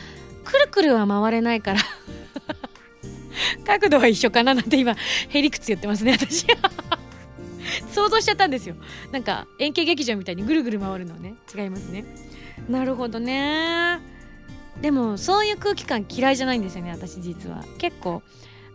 [0.44, 1.80] くるくるは回れないから。
[3.64, 4.96] 角度は一緒かななんて今
[5.28, 6.70] へりくつ言ってますね私は。
[7.92, 8.76] 想像しちゃったんですよ。
[9.12, 11.34] なんか円形劇場みたいにぐるぐる回るのはね。
[11.54, 12.04] 違いますね。
[12.68, 14.00] なるほどね。
[14.80, 17.64] でもそういう空気感嫌いじゃないんですよね私実は。
[17.78, 18.22] 結構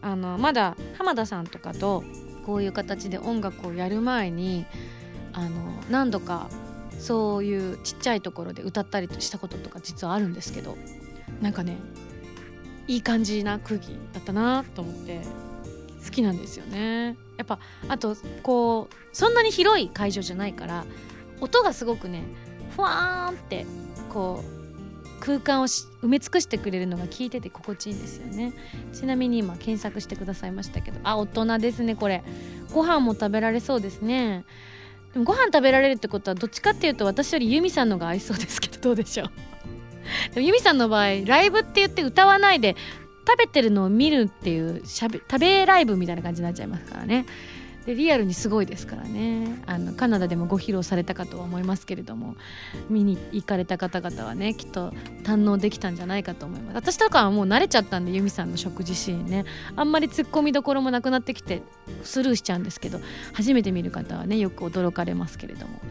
[0.01, 2.03] あのまだ浜田さんとかと
[2.45, 4.65] こういう形で音楽をやる前に
[5.33, 5.49] あの
[5.89, 6.49] 何度か
[6.99, 10.77] そういうちっちゃいところで歌ったりしたこととか実はあるんですけど
[11.41, 11.77] なんかね
[12.87, 15.21] いい感じな空気だったなと思って
[16.05, 17.15] 好きなんですよね。
[17.37, 20.85] やっぱあとこうそんなに広い会場じゃないから
[21.39, 22.23] 音がすごくね
[22.75, 23.65] ふわーんって
[24.09, 24.52] こう
[25.23, 28.51] 空間を埋め尽くしてくれるのが聞いてて心地いいんですよね。
[28.91, 30.99] ちなみに今検索してくださいましたけど。
[31.05, 32.23] あ大人ですねこれ。
[32.73, 34.43] ご飯も食べられそうですね。
[35.13, 39.31] でもご飯食べられるってことはどっちかっていうと私よりユミさんのが合いそうですけど どうでしょう。
[40.35, 42.75] でもユミさんの場合ライブって言って歌わないで
[43.25, 47.25] 食べてるのを見るっていうしゃべ食べライブみたいな感じになっちゃいますからね。
[47.85, 49.61] でリアルにすごいですからね。
[49.65, 52.35] あのカナダでもご披露されたかとは思いますけれども
[52.89, 54.91] 見に行かれた方々はねきっと
[55.23, 56.75] 堪能できたんじゃないかと思います。
[56.75, 59.45] 私とかはもう慣れちゃったんでユミさんの食事シーンね。
[59.75, 61.61] あんまりツッコミどころもなくなってきて
[62.03, 62.99] スルーしちゃうんですけど
[63.33, 65.81] 初めて見る方はねよく驚かれますけれども、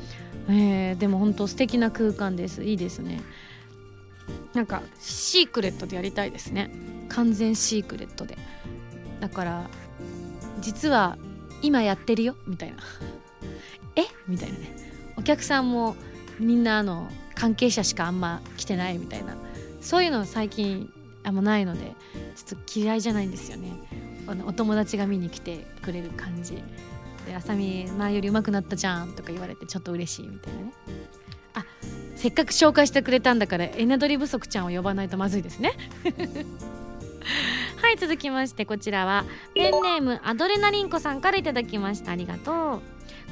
[0.48, 2.64] えー、でも本当素敵な空間です。
[2.64, 3.20] いいですね。
[4.54, 6.70] なんかシークレットでやりたいですね。
[7.08, 8.38] 完全シークレットで。
[9.20, 9.70] だから
[10.60, 11.18] 実は
[11.62, 12.76] 今やってるよみたいな。
[13.96, 14.02] え？
[14.26, 14.76] みたいなね。
[15.16, 15.96] お客さんも
[16.38, 19.36] みんなあの関係者しかあんま来てないみたいな。
[19.80, 20.92] そういうの最近
[21.24, 21.94] あんまないので
[22.36, 23.72] ちょっと嫌いじゃないんですよね。
[24.26, 26.62] あのお友達が見に来てくれる感じ。
[27.26, 30.72] で「あさみ前より上手くなったじゃん」とか言われてちょっと嬉しいみたいなね。
[31.54, 31.64] あ
[32.16, 35.72] せっかく紹介してくれたんだからエナドリ不足ちゃんを呼ばないとまずいですね。
[37.80, 42.12] はい続きましてこちらはペンネームアドレナリンコさんから頂きました。
[42.12, 42.82] ありがとう。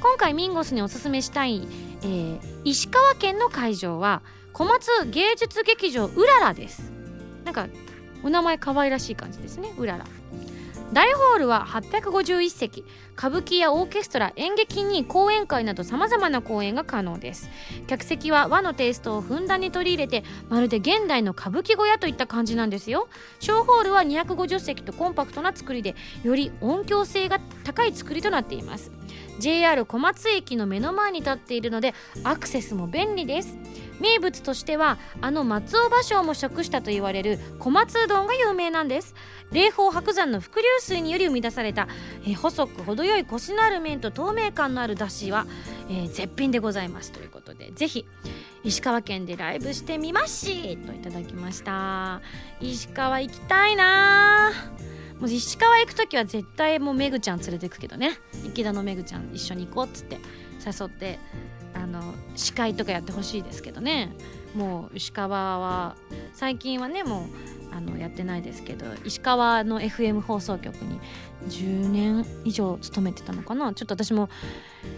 [0.01, 1.67] 今回ミンゴスにおすすめしたい、
[2.01, 4.21] えー、石川県の会場は
[4.53, 6.91] 小松芸術劇場うららです。
[7.45, 7.67] なんか
[8.23, 9.73] お名前可愛らしい感じですね。
[9.77, 10.05] うらら。
[10.93, 12.83] 大ホールは851席
[13.17, 17.49] 歌舞伎やオーケストラ演劇に講演会などさまざまな公演が可能です。
[17.87, 23.07] 客席は和のテイストをふんだんに取り入れてまるで現代の歌舞伎小屋といった感じなんですよ。
[23.39, 28.91] 小ホールは250席とコンパクトな作りでより音響性が高い作りとなっています。
[29.39, 31.93] JR 小松駅の目の前に立っているので
[32.23, 33.57] アクセスも便利です。
[33.99, 39.13] 名物としてはあの松尾芭蕉も食したと言われる小松うどんが有名なんです。
[39.51, 41.87] 霊峰白山の伏流水により生み出された、
[42.27, 45.45] え細く程よいコシのある麺と透明感のあるだしは、
[45.89, 48.05] えー、絶品でございますということでぜひ
[48.63, 52.21] 石川県でライブしてみましといただきました。
[52.59, 54.51] 石川行きたいな
[55.21, 58.17] もう石川行く時は絶対もうめぐちゃん連れてくけどね。
[58.43, 60.17] 池田のめぐちゃん一緒に行こうっつって
[60.65, 61.19] 誘って
[61.75, 64.15] あの司会とかやってほしいですけどね。
[64.55, 65.95] もう石川は
[66.33, 67.27] 最近はねも
[67.60, 70.99] うあのやってないですけど石川の FM 放送局に
[71.47, 73.73] 10年以上勤めてたのかな？
[73.73, 74.29] ちょっと私も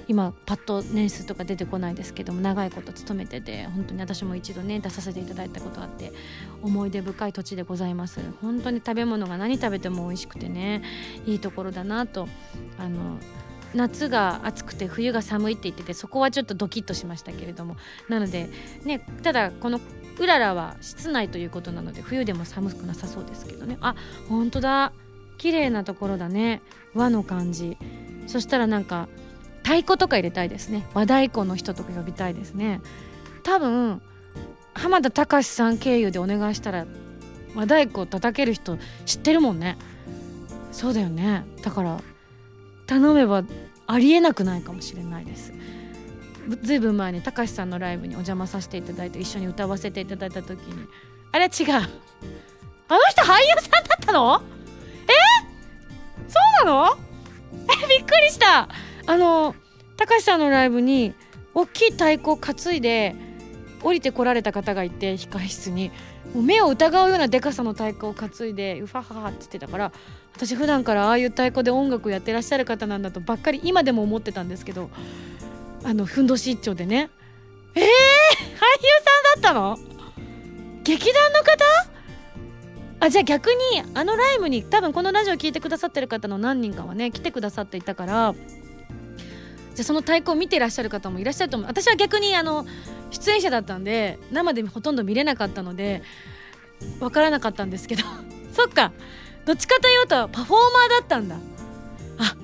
[0.08, 6.12] 今パッと年数とか出てこないですけども長いこと勤めてて本当に私も一度ね出させていただいたことあって
[6.62, 8.20] 思い出深い土地でございます。
[8.42, 10.84] 本当に食べ物が何食べても美味しくてね
[11.26, 12.28] いいところだなと
[12.78, 13.18] あの
[13.74, 17.78] 夏が暑くて冬が寒いって言っててそこはちょっとドキッとしましたけれども。
[18.10, 18.50] なので
[18.84, 19.80] ねただこの
[20.20, 23.78] うららは室内ということなので冬でも寒くなさそうですけどね。
[23.82, 23.96] あ
[24.30, 24.94] 本当だ。
[25.38, 26.62] 綺麗なところだね。
[26.94, 27.78] 和の感じ。
[28.28, 29.10] そしたらなんか
[29.64, 30.86] 太鼓とか入れたいですね。
[30.94, 32.82] 和太鼓の人とか呼びたいですね。
[33.44, 34.02] 多分
[34.74, 36.86] 浜田隆さん経由でお願いしたら
[37.56, 39.78] 和太鼓を叩ける人知ってるもんね。
[40.72, 41.46] そうだよね。
[41.62, 42.00] だから
[42.88, 43.44] 頼めば
[43.88, 45.54] ありえなくないかもしれないです。
[46.62, 50.88] ずいぶん前にたかしさんのライブにお邪魔させていただいて一緒に歌わせていただいた時に
[51.32, 51.72] あれ違う。
[51.74, 54.42] あの人俳優さんだったの？
[55.08, 55.12] え？
[56.28, 56.98] そうなの？
[57.54, 58.68] えびっくりした。
[59.06, 59.56] あの
[59.98, 61.14] たかしさんのライブに
[61.54, 63.16] 大きい太鼓を担いで
[63.82, 65.92] 降りてこられた方がいて控室に。
[66.34, 69.92] もう目を疑うようなでかさの太鼓を担いでうファハハって言ってたから
[70.34, 74.90] 私普段からああいう太鼓で音楽やってらっしゃる方なんだとばっかり今でも思ってたんですけど
[75.84, 77.10] あのふんどし一丁でね。
[77.76, 77.90] えー、俳優
[79.36, 79.78] さんだったの？
[80.84, 81.64] 劇団の方？
[83.00, 88.34] あじゃあ逆にあのライブに多分このラジオ聞いてくださってる方の何人かはね来てくださっていたから
[89.76, 91.70] じゃあその太鼓を見てらっしゃる方もいらっしゃると思う。
[91.70, 92.66] 私は逆にあの
[93.12, 96.02] 出演者だったんで生でほとんど見れなかったので
[97.00, 98.04] 分からなかったんですけど。
[98.54, 98.94] そっか。
[99.46, 101.36] どっちかというとパフォーマーだったんだ。
[102.20, 102.36] あ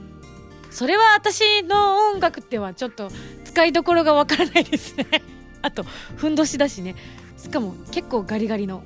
[0.79, 3.11] それは私の音楽ってはちょっと
[3.43, 5.07] 使いどころがわからないですね。
[5.61, 6.95] あとふんどしだしね。
[7.35, 8.81] しかも結構ガリガリの。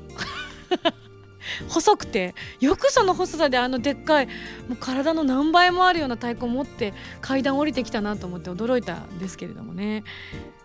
[1.69, 4.31] 細くてよくその細さであのでっかいも
[4.71, 10.03] う体の何倍もあるような太鼓を持って階段降りてきたなと思って驚いたんですけれどもね。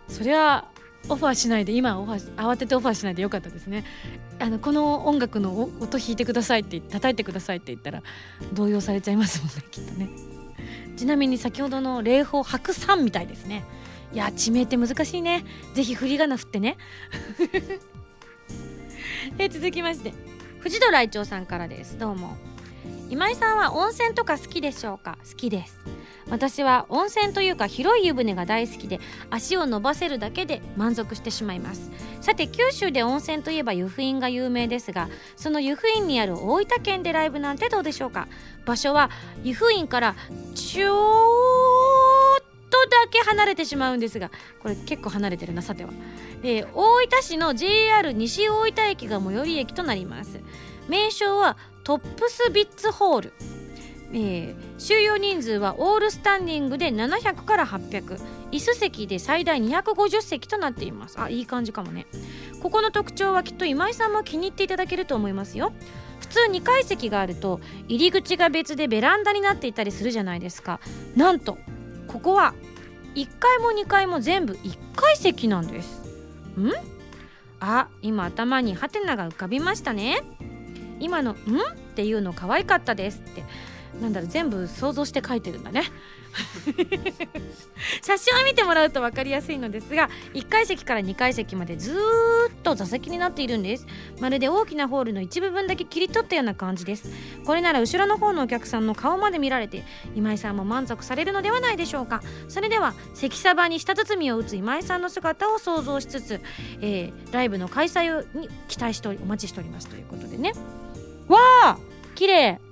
[0.09, 0.64] そりゃ
[1.11, 3.85] オファーしないで今オファー慌ててオファーしないでよかったですね。
[4.38, 8.03] あのこの音楽の音弾いてくださいって叩いてくださいって言ったら
[8.55, 10.38] 動揺されちゃいますもんねきっとね。
[10.99, 13.65] ちなみに先ほどの霊峰白山みたいですね。
[14.13, 15.45] いや地名って難しいね。
[15.75, 16.77] ぜひ振り仮名振ってね。
[19.39, 20.13] え続きまして。
[20.59, 21.97] 藤戸来長さんからです。
[21.99, 22.37] どうも。
[23.11, 25.19] 今井さんは温泉とか好きでしょうか？
[25.25, 25.79] 好きです。
[26.31, 31.91] 私は温泉というか広い湯船が大好きで足を伸ばせるだけで満足してしまいます。
[32.21, 38.29] さて九州で温泉といえば湯布院が有名ですがその湯布院にある大分県でライブなんてどうでしょうか？
[38.67, 39.11] 場所は
[39.43, 40.14] 湯布院から
[40.55, 40.88] ちょ
[42.37, 45.91] っとだけ離れてしまうんですがこれ結構離れてるなさては、
[46.43, 50.41] えー、大分市の JR 西大分駅が最寄り駅となります
[50.88, 53.33] 名称はトップスビッツホール
[54.12, 58.18] えー、収容人数はオールスタンディングで700から800
[58.51, 61.21] 椅子席で最大250席となっています。
[61.21, 62.07] あいい感じかもね。
[62.62, 65.73] ここの特徴はきっと今井さんも気に入っていただけると思いますよ。
[66.21, 70.81] 普通2階席があると入り口が別でベランダになっていたりするじゃないですか。
[71.14, 71.59] なんと
[72.07, 72.55] ここは
[73.14, 76.03] 1階も2階も全部1階席なんです。
[76.59, 76.73] ん？
[77.61, 80.23] あ今頭にハテナが浮かびましたね。
[81.01, 83.44] 今の「ん?」っていうの可愛かったですって。
[84.01, 85.85] なんだろう全部想像して書いてるんだね。
[88.03, 91.97] 写真を見てもらうと分かりやすいのですが1階席から2階席までずっ
[92.63, 93.87] と座席になっているんです。
[94.21, 97.11] まるで大きなホールの一部分だけ切り取ったような感じです。
[97.45, 99.85] これなら後ろの方のお客さんの顔まで見られて
[100.15, 102.23] 今井さんも満足されるのではないでしょうか。
[102.49, 106.41] それでは関サバに舌包みを打つ今井さんの姿を想像しつつ、
[106.81, 110.53] えー、ライブの開催に期待しておお待ちしておりますということでね。
[111.29, 111.79] わあ
[112.15, 112.67] 綺麗!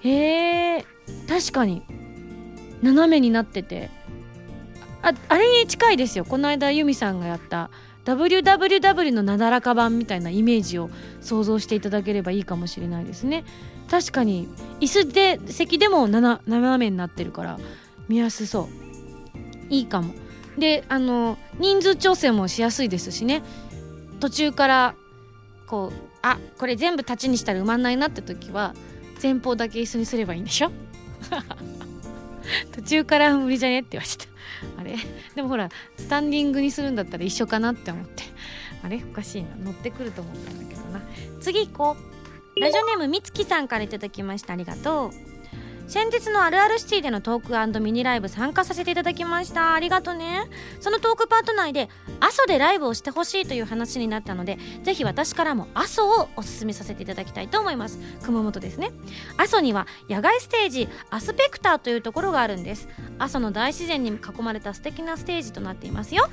[0.00, 0.84] へえ
[1.28, 1.82] 確かに。
[2.82, 3.90] 斜めになってて。
[5.02, 6.24] ああれに近いですよ。
[6.24, 7.70] この間ユミさんがやった
[8.04, 13.44] WWW のなだらか版みたいなイメージを想像していただければいいかもしれないですね。
[13.90, 14.48] 確かに
[14.80, 17.58] 椅子で席でも斜めになってるから
[18.08, 18.68] 見やすそう。
[19.68, 20.14] いいかも。
[20.58, 23.42] であの人数調整もしやすいですしね。
[24.20, 24.94] 途中から
[25.66, 28.74] こうあこれ全部立ちにしたら埋まんないなって時は
[29.22, 30.70] 前方だけ椅子にすればいいんでしょ？
[32.72, 33.80] 途中から無理じゃね？
[33.80, 34.80] って言われてた。
[34.80, 34.96] あれ？
[35.34, 38.22] でもほらスタンディングにするんだったら一緒かなって思って。
[38.82, 39.02] あれ？
[39.10, 39.48] おかしいな。
[39.56, 41.00] 乗ってくると思ったんだけどな。
[41.40, 41.96] 次行こ
[42.56, 42.60] う。
[42.60, 44.52] ラジオネームみつきさんから頂きました。
[44.52, 45.35] ありがとう。
[45.88, 49.74] 先日のあるあるシティでのトークミニライブ参加させていただきました。
[49.74, 50.42] ありがとね。
[50.80, 51.88] そのトークパート内で
[52.20, 57.98] 阿蘇でライブをしてほしいという話になったのでぜひ私からも阿蘇をおすすめさせていただきたいと思います。
[58.22, 58.90] 熊本ですね。
[59.36, 62.88] 阿蘇には野外ステージアスペクターというところがあるんです。
[63.18, 66.28] 阿蘇の大自然に囲まれた素敵なステージとなっていますよ。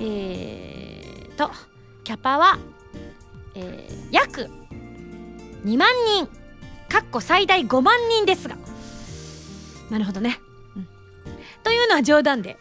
[0.00, 1.50] えーと
[2.04, 2.58] キャパは、
[3.56, 4.48] えー、約
[5.64, 6.28] 2万人。
[6.88, 8.56] かっこ最大5万人ですが。
[9.90, 10.40] なるほどね、
[10.76, 10.88] うん、
[11.62, 12.56] というのは冗談で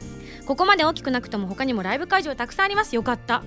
[0.46, 2.96] ここまで大きくなくとも他にもライブ会場たくさんあります。
[2.96, 3.44] よかった。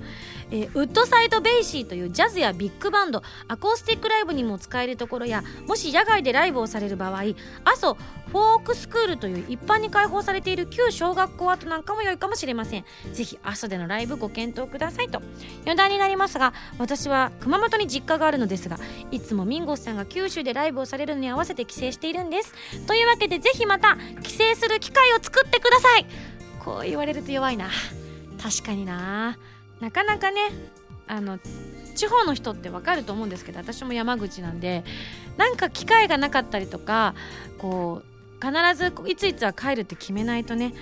[0.51, 7.21] えー、ウッドサイドベイシーというジャズやビッグバンドアコースティックライブにも使えるところやもし野外でライブをされる場合
[7.65, 12.85] 阿蘇フォークスクールという一般に開放されている旧小学校跡なんかも良いかもしれません。
[13.13, 15.21] ぜひ阿蘇でのライブご検討くださいと。
[15.65, 18.79] 余談になりますが私は熊本に実家があるのですが
[19.11, 22.55] いつもミンゴスさんが九州でライブをされるのに合わせて帰省しているんです。
[22.87, 26.38] というわけでぜひまた帰省する機会を作ってください。
[26.65, 27.69] こう言われると弱いな。
[28.43, 29.39] 確かにな。
[29.81, 30.41] なかなかね
[31.07, 31.39] あの
[31.95, 34.85] 地方の人ってわかると思うんですけど私も山口なんで
[35.37, 37.15] なんか機会がなかったりとか
[37.59, 40.75] こう必ずいついつは帰るって決めないとね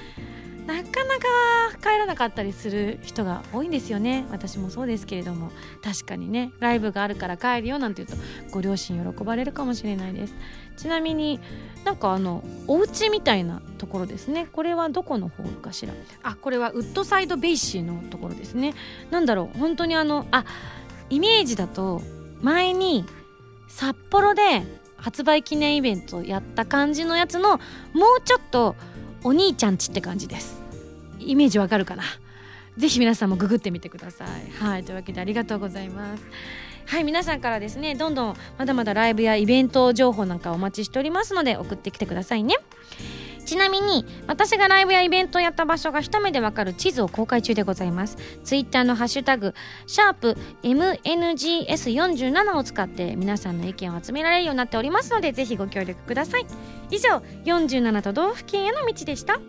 [0.67, 4.27] なかなか帰らなかったりする人が多いんですよね。
[4.31, 5.53] 私もそうですけれども。
[5.83, 10.35] 確かにねライブがあるから帰るよなんて言うとご両親喜ばれるかもしれないです。
[10.77, 11.41] ちなみに
[11.85, 14.49] なんかあのお家みたいなところですね。
[14.53, 15.95] これはどこのホールかしら？
[16.23, 18.75] あこれはウッドサイドベイシーのところですね。
[19.11, 19.59] なんだろう。
[19.59, 20.45] 本当にあのあ
[21.11, 22.03] イメージだと
[22.43, 23.05] 前に
[23.69, 24.65] 札幌で
[24.97, 27.59] 発売記念イベントやった感じのやつのも
[28.19, 28.75] うちょっと
[29.27, 30.63] お兄ちゃんちって感じです。
[31.19, 32.05] イメージわかるかな？
[32.79, 34.29] ぜひ皆さんもググってみてください。
[34.63, 36.23] はいというわけでありがとうございます。
[36.87, 42.55] はい皆さんからですねどんどんまだまだライブやイベント情報なんかお待ちしておりますので送ってきてくださいね。
[43.47, 48.19] ちなみに私がライブやイベントをやった場所が一目でわかる地図を公開中でございます。
[48.45, 49.55] ツイッターのハッシュタグ
[49.87, 56.47] シャープ MNGS47 を使って皆さんの意見を集められるようになっておりますのでぜひご協力ください。
[56.91, 59.41] 以上47都道府県への道でした。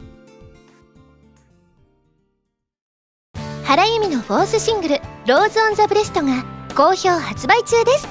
[3.65, 6.45] 原由実の fourth シングル「Rose on the breast」が
[6.75, 8.07] 好評発売中です。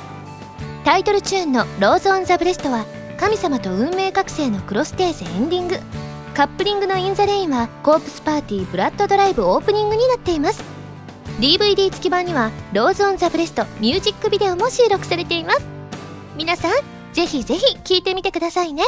[0.84, 2.84] タイトルチューンの「Rose on the breast」は
[3.18, 5.78] 神様と運命覚醒のクロステーゼエンディング。
[6.34, 10.62] カップリングの「In the Rain」はコープスパーティーブラッドドライブオープニングになっています。
[11.40, 15.66] DVD 付き版には「ローズ・オン・ザ・ブレスト」ミュージックビデオも収録されています。
[16.36, 16.72] 皆さん
[17.14, 18.84] ぜひぜひ聴いてみてくださいね。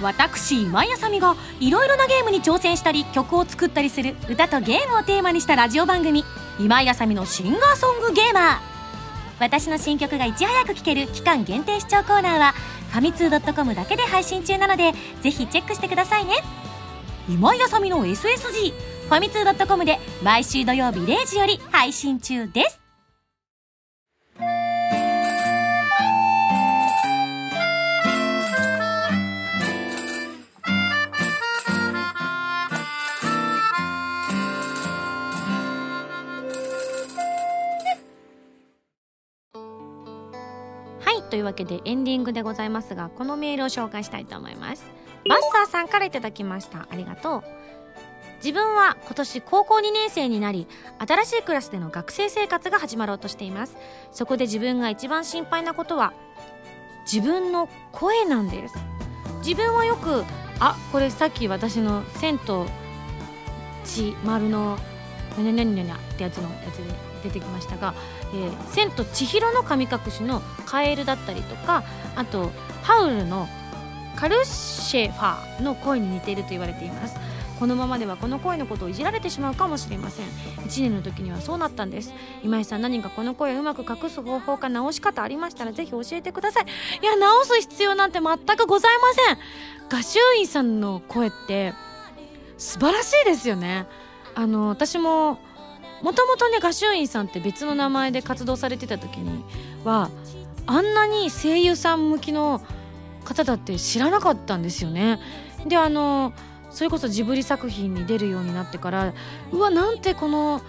[0.00, 6.24] 私今井あさみがいろいろなゲームに挑戦したり曲を作ったりする歌とゲームをテーマにしたラジオ番組
[6.58, 8.58] 「今井あさみのシンガーソングゲーマー」
[9.40, 12.52] 私の新曲がいち早く聴ける期間限定視聴コーナーは
[12.90, 16.34] ファミツー .com だけで配信中なのでぜひチェックしてくださいね。
[17.28, 22.87] 今井あさみの SSG ファミツー .com で毎週土曜日0時より配信中です。
[41.38, 44.84] いうわけでエンディングでございますがこのメールを紹介したいと思います。
[45.28, 46.86] バッサーさんから頂きました。
[46.90, 47.42] ありがとう。
[48.42, 50.68] 自分は今年高校2年生になり
[50.98, 53.76] 新しいクラスでの学生生活が始まろうとしています。
[54.12, 56.12] そこで自分が一番心配なことは
[57.10, 58.74] 自分の声なんです。
[59.40, 60.24] 自分はよく
[60.60, 62.66] あこれさっき私の「千と
[63.84, 64.78] 千丸の
[65.36, 66.84] にゃにゃにゃにゃ」ってやつのやつで
[67.24, 67.94] 出てきましたが
[68.34, 71.82] 「えー、千と千尋の神隠し」のカエルだったりとか
[72.16, 72.50] あと
[72.82, 73.48] ハウルの
[74.16, 77.16] カルシェファーの声に似ていると言われています。
[77.58, 80.26] このままではこの声のことをいじられてしまうかもしれません。
[80.26, 82.12] 1年の時にはそうなったんです。
[82.44, 86.66] 今井さん何かこの声をうまく隠す方法か直し方ありましたらぜひ教えてください。
[87.02, 89.38] いや直す必要なんて全くございません。
[89.88, 91.74] 画集院さんの声って
[92.58, 93.86] 素晴らしいですよね。
[94.36, 95.38] あの私も
[96.02, 99.44] もともとね画集院さんって別の名前で活動されてた時に
[99.84, 100.10] は
[100.66, 102.60] あんなに声優さん向きの
[103.24, 105.18] 方だって知らなかったんですよね。
[105.66, 106.32] であの
[106.70, 109.12] それこそジブリ作品に出るようになってから
[109.50, 110.60] うわなんてこの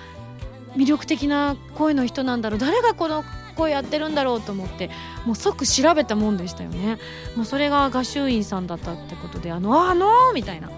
[0.76, 2.60] 魅力的な声の人なんだろう。
[2.60, 3.24] 誰がこの
[3.56, 4.90] 声やってるんだろうと思って
[5.26, 6.98] もう即調べたもんでしたよね。
[7.36, 10.70] もうそれが画集院さんだったってことであのあのみたいな。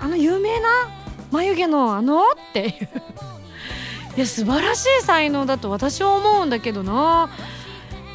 [0.00, 0.68] あの有名な
[1.30, 2.88] 眉毛のあのっていう。
[4.16, 7.30] いや素晴らしい才能だと私は思うんだけどな。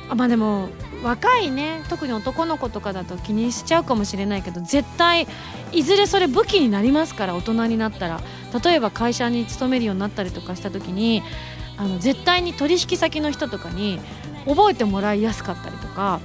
[0.10, 0.70] あまあでも
[1.04, 5.28] 若いね特に男の子とかだと気にしちゃうかもしれないけど絶対
[5.72, 8.22] いずれそれ武器になりますから大人になったら。
[8.64, 11.22] 例えば会社に勤めるようになったりとかした時に
[11.78, 14.00] あの絶対に取引先の人とかに
[14.46, 16.20] 覚えてもらいやすかったりとか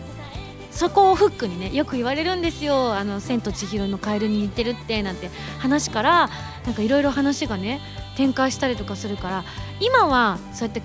[0.71, 6.31] そこをフックにねよく言われるんですよ「あの千と千尋のカエルに似てるって」なんて話から
[6.65, 7.81] なんかいろいろ話がね
[8.17, 9.45] 展開したりとかするから
[9.81, 10.83] 今はそうやって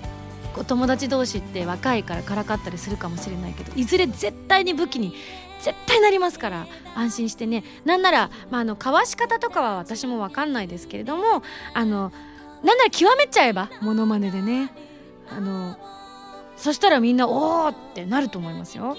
[0.66, 5.14] 友達同士って若いからからかったりするかもしれないけどいずれ絶対に武器に
[5.60, 7.64] 絶対なりますから安心してね。
[7.84, 11.42] なんなら、まあ、あの交わし方とかは私も分かんないですけれども
[11.74, 12.12] あの
[12.64, 14.72] なんなら極めちゃえばモノマネでね。
[15.30, 15.76] あの
[16.56, 18.96] そしたらみんなおおってなると思いますよ。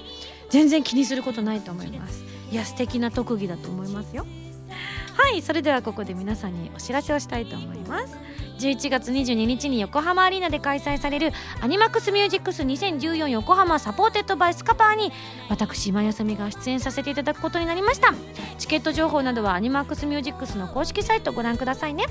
[0.49, 2.23] 全然気にすることないと思います。
[2.51, 4.25] いや素敵な特技だと思いますよ。
[5.21, 8.17] はいそれではここで皆さんにお知らせをしたいと思います。
[8.57, 15.11] 11月22日に横浜アリーナで開催されるアニマックスミュージックス2014横浜 supported by スカパーに
[15.47, 18.13] 私今井麻美が出演させていただくことになりました。
[18.57, 22.05] チケット情報などはアニマックスミュージックスの公式サイトをご覧くださいね。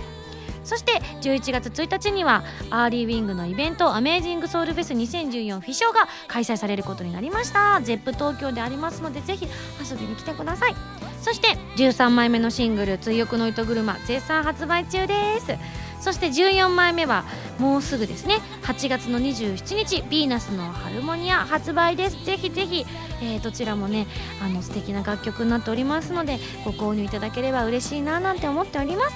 [0.63, 7.81] そして11月1日にはアーリーウィングのイベントアメージングソウルフェス2014フィショーが開催されることになりました。
[7.83, 9.47] ZEP 東京でありますのでぜひ
[9.81, 10.75] 遊びに来てください。
[11.23, 15.57] そして13枚目のシングル「追憶の糸車」絶賛発売中です。
[16.01, 17.25] そして14枚目は
[17.59, 18.39] もうすぐですね。
[18.63, 22.25] 8月の27日ヴィーナスのハルモニア発売です。
[22.25, 22.87] ぜひぜひ、
[23.23, 24.07] えー、どちらもね
[24.43, 29.15] あの素敵な楽曲になっておりますのでご購入いただければ嬉しいななんて思っております。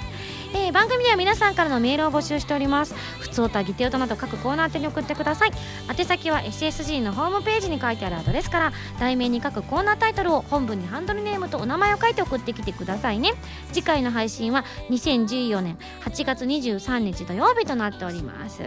[0.57, 2.95] えー、番組では皆さんからのメールを募集しております。
[3.19, 5.51] 普通歌ギテオタなど各コーナー宛に送ってください。
[5.89, 13.33] 宛先は SSG のホームページに書いてあるアドレスから題名に書くコーナータイトルを本文にハンドルネームとお名前を書いて送ってきてくださいね。
[13.73, 18.63] 次回の配信は2014年8月23日土曜日となっております。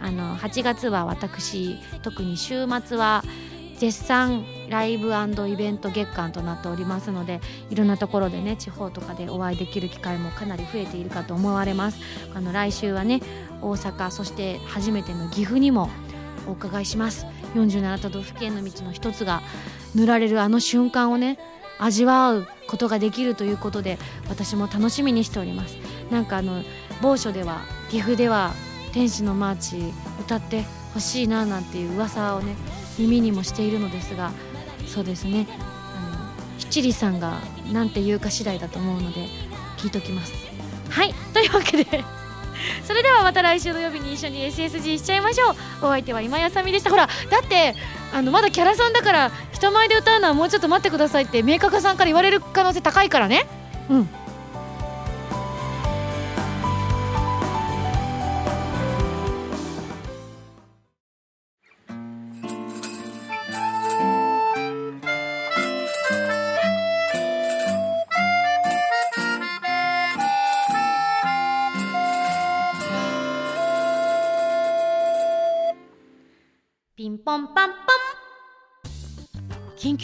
[0.00, 3.22] あの8月は私特に週末は
[3.78, 11.98] 絶賛ライブイベント月間となっておりますのでいろんなところでね地方とかでお会いできる機会もかなり増えているかと思われます。
[12.34, 13.20] あの来週はね
[13.62, 15.90] 大阪そして初めての岐阜にも
[16.46, 17.24] お伺いします。
[17.54, 19.42] 47都道府県の道の一つが
[19.94, 21.38] 塗られるあの瞬間をね
[21.78, 23.98] 味わうことができるということで
[24.28, 25.76] 私も楽しみにしております。
[26.10, 26.62] なんかあの
[27.00, 27.60] 某所では
[27.90, 28.52] 岐阜では
[28.92, 30.64] 天使のマーチ歌って
[30.94, 32.56] ほしいななんていう噂をね
[32.98, 34.32] 耳にもしているのですが
[34.86, 35.46] そうですね。
[35.96, 37.40] あの七里さんが
[37.72, 39.26] 何て言うか次第だと思うので
[39.76, 40.32] 聞いときます。
[40.90, 41.14] はい。
[41.32, 42.04] というわけで
[42.84, 45.86] それではまた来週土曜日に一緒に SSG しちゃいましょう。
[45.86, 46.90] お相手は今やさみでした。
[46.90, 47.74] ほらだって
[48.12, 53.46] あのまだキャラさんだから人前で歌うのはもうちょっと待ってくださいって明確さんから言われる可能性高いからね。
[53.90, 54.08] うん。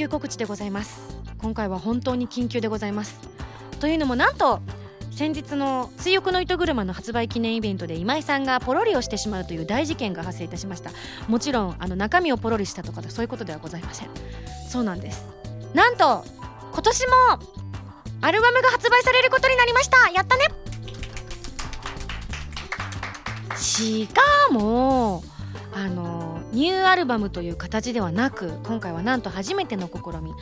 [0.09, 1.01] 告知でございます。
[1.39, 3.19] 今回は本当に緊急でございます。
[3.81, 4.61] というのもなんと
[5.11, 10.91] 先日の「追憶の糸車」の発売記念イベントで今井さんがポロリをしてしまうという大事件が発生いたしました。
[11.29, 14.09] もちろんあの中身をポロリしたとかそういうことではございません。
[14.69, 15.25] そうなんです。
[15.73, 16.25] なんと
[16.73, 17.13] 今年も
[18.23, 20.11] アルバムが発売されることになりました。
[20.11, 20.49] やったね。
[23.57, 25.23] しかも
[25.73, 30.33] あのニューアルバムという形ではなく今回はなんと初めての試み。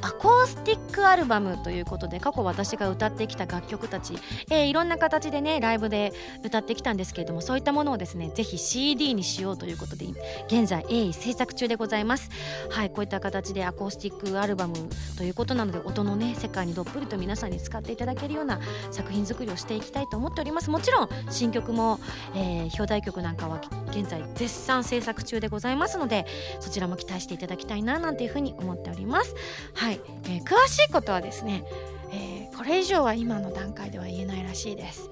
[0.00, 4.14] アコースティックアルバムということで過去私が歌ってきた楽曲たち、
[4.50, 6.12] えー、いろんな形でねライブで
[6.42, 10.06] 歌ってきたんですけれどもそういったものをですねぜひ CD にしようということで
[10.46, 12.30] 現在鋭意制作中でございます。
[12.70, 14.74] はいこういった形でアコースティックアルバム
[15.16, 18.58] ということなので音のね世界にどっぷりと皆さんに使っていただけるような
[18.90, 20.70] 作品作りをしていきたいと思っております。
[20.70, 22.00] もちろん新曲も、
[22.34, 23.60] えー、表題曲なんかは
[23.90, 26.24] 現在絶賛制作中でございますので
[26.60, 29.34] そちらも期待していただきたいななんていうふうに思っております。
[29.74, 31.64] はい、えー、詳しいことはですね、
[32.12, 35.10] えー、これ以上は今の段階では言えないらしいです。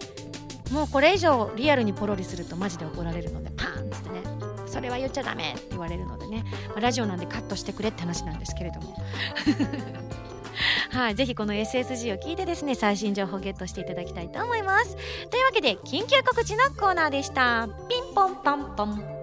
[0.70, 4.22] もうこれ以上リアルにポロリするとマジで怒られるのでパーンっつってね。
[4.66, 8.96] それは言っちゃダメって言われるのでね、まあ、ラジオなんでカットしてくれって話なんですけれども。
[10.90, 14.96] はい、ぜひこの SSG を聞いてですね最新情報をゲットしていただきたいと思います。
[15.30, 17.68] というわけで緊急告知のコーナーでした。
[17.88, 19.15] ピンポンパンポン。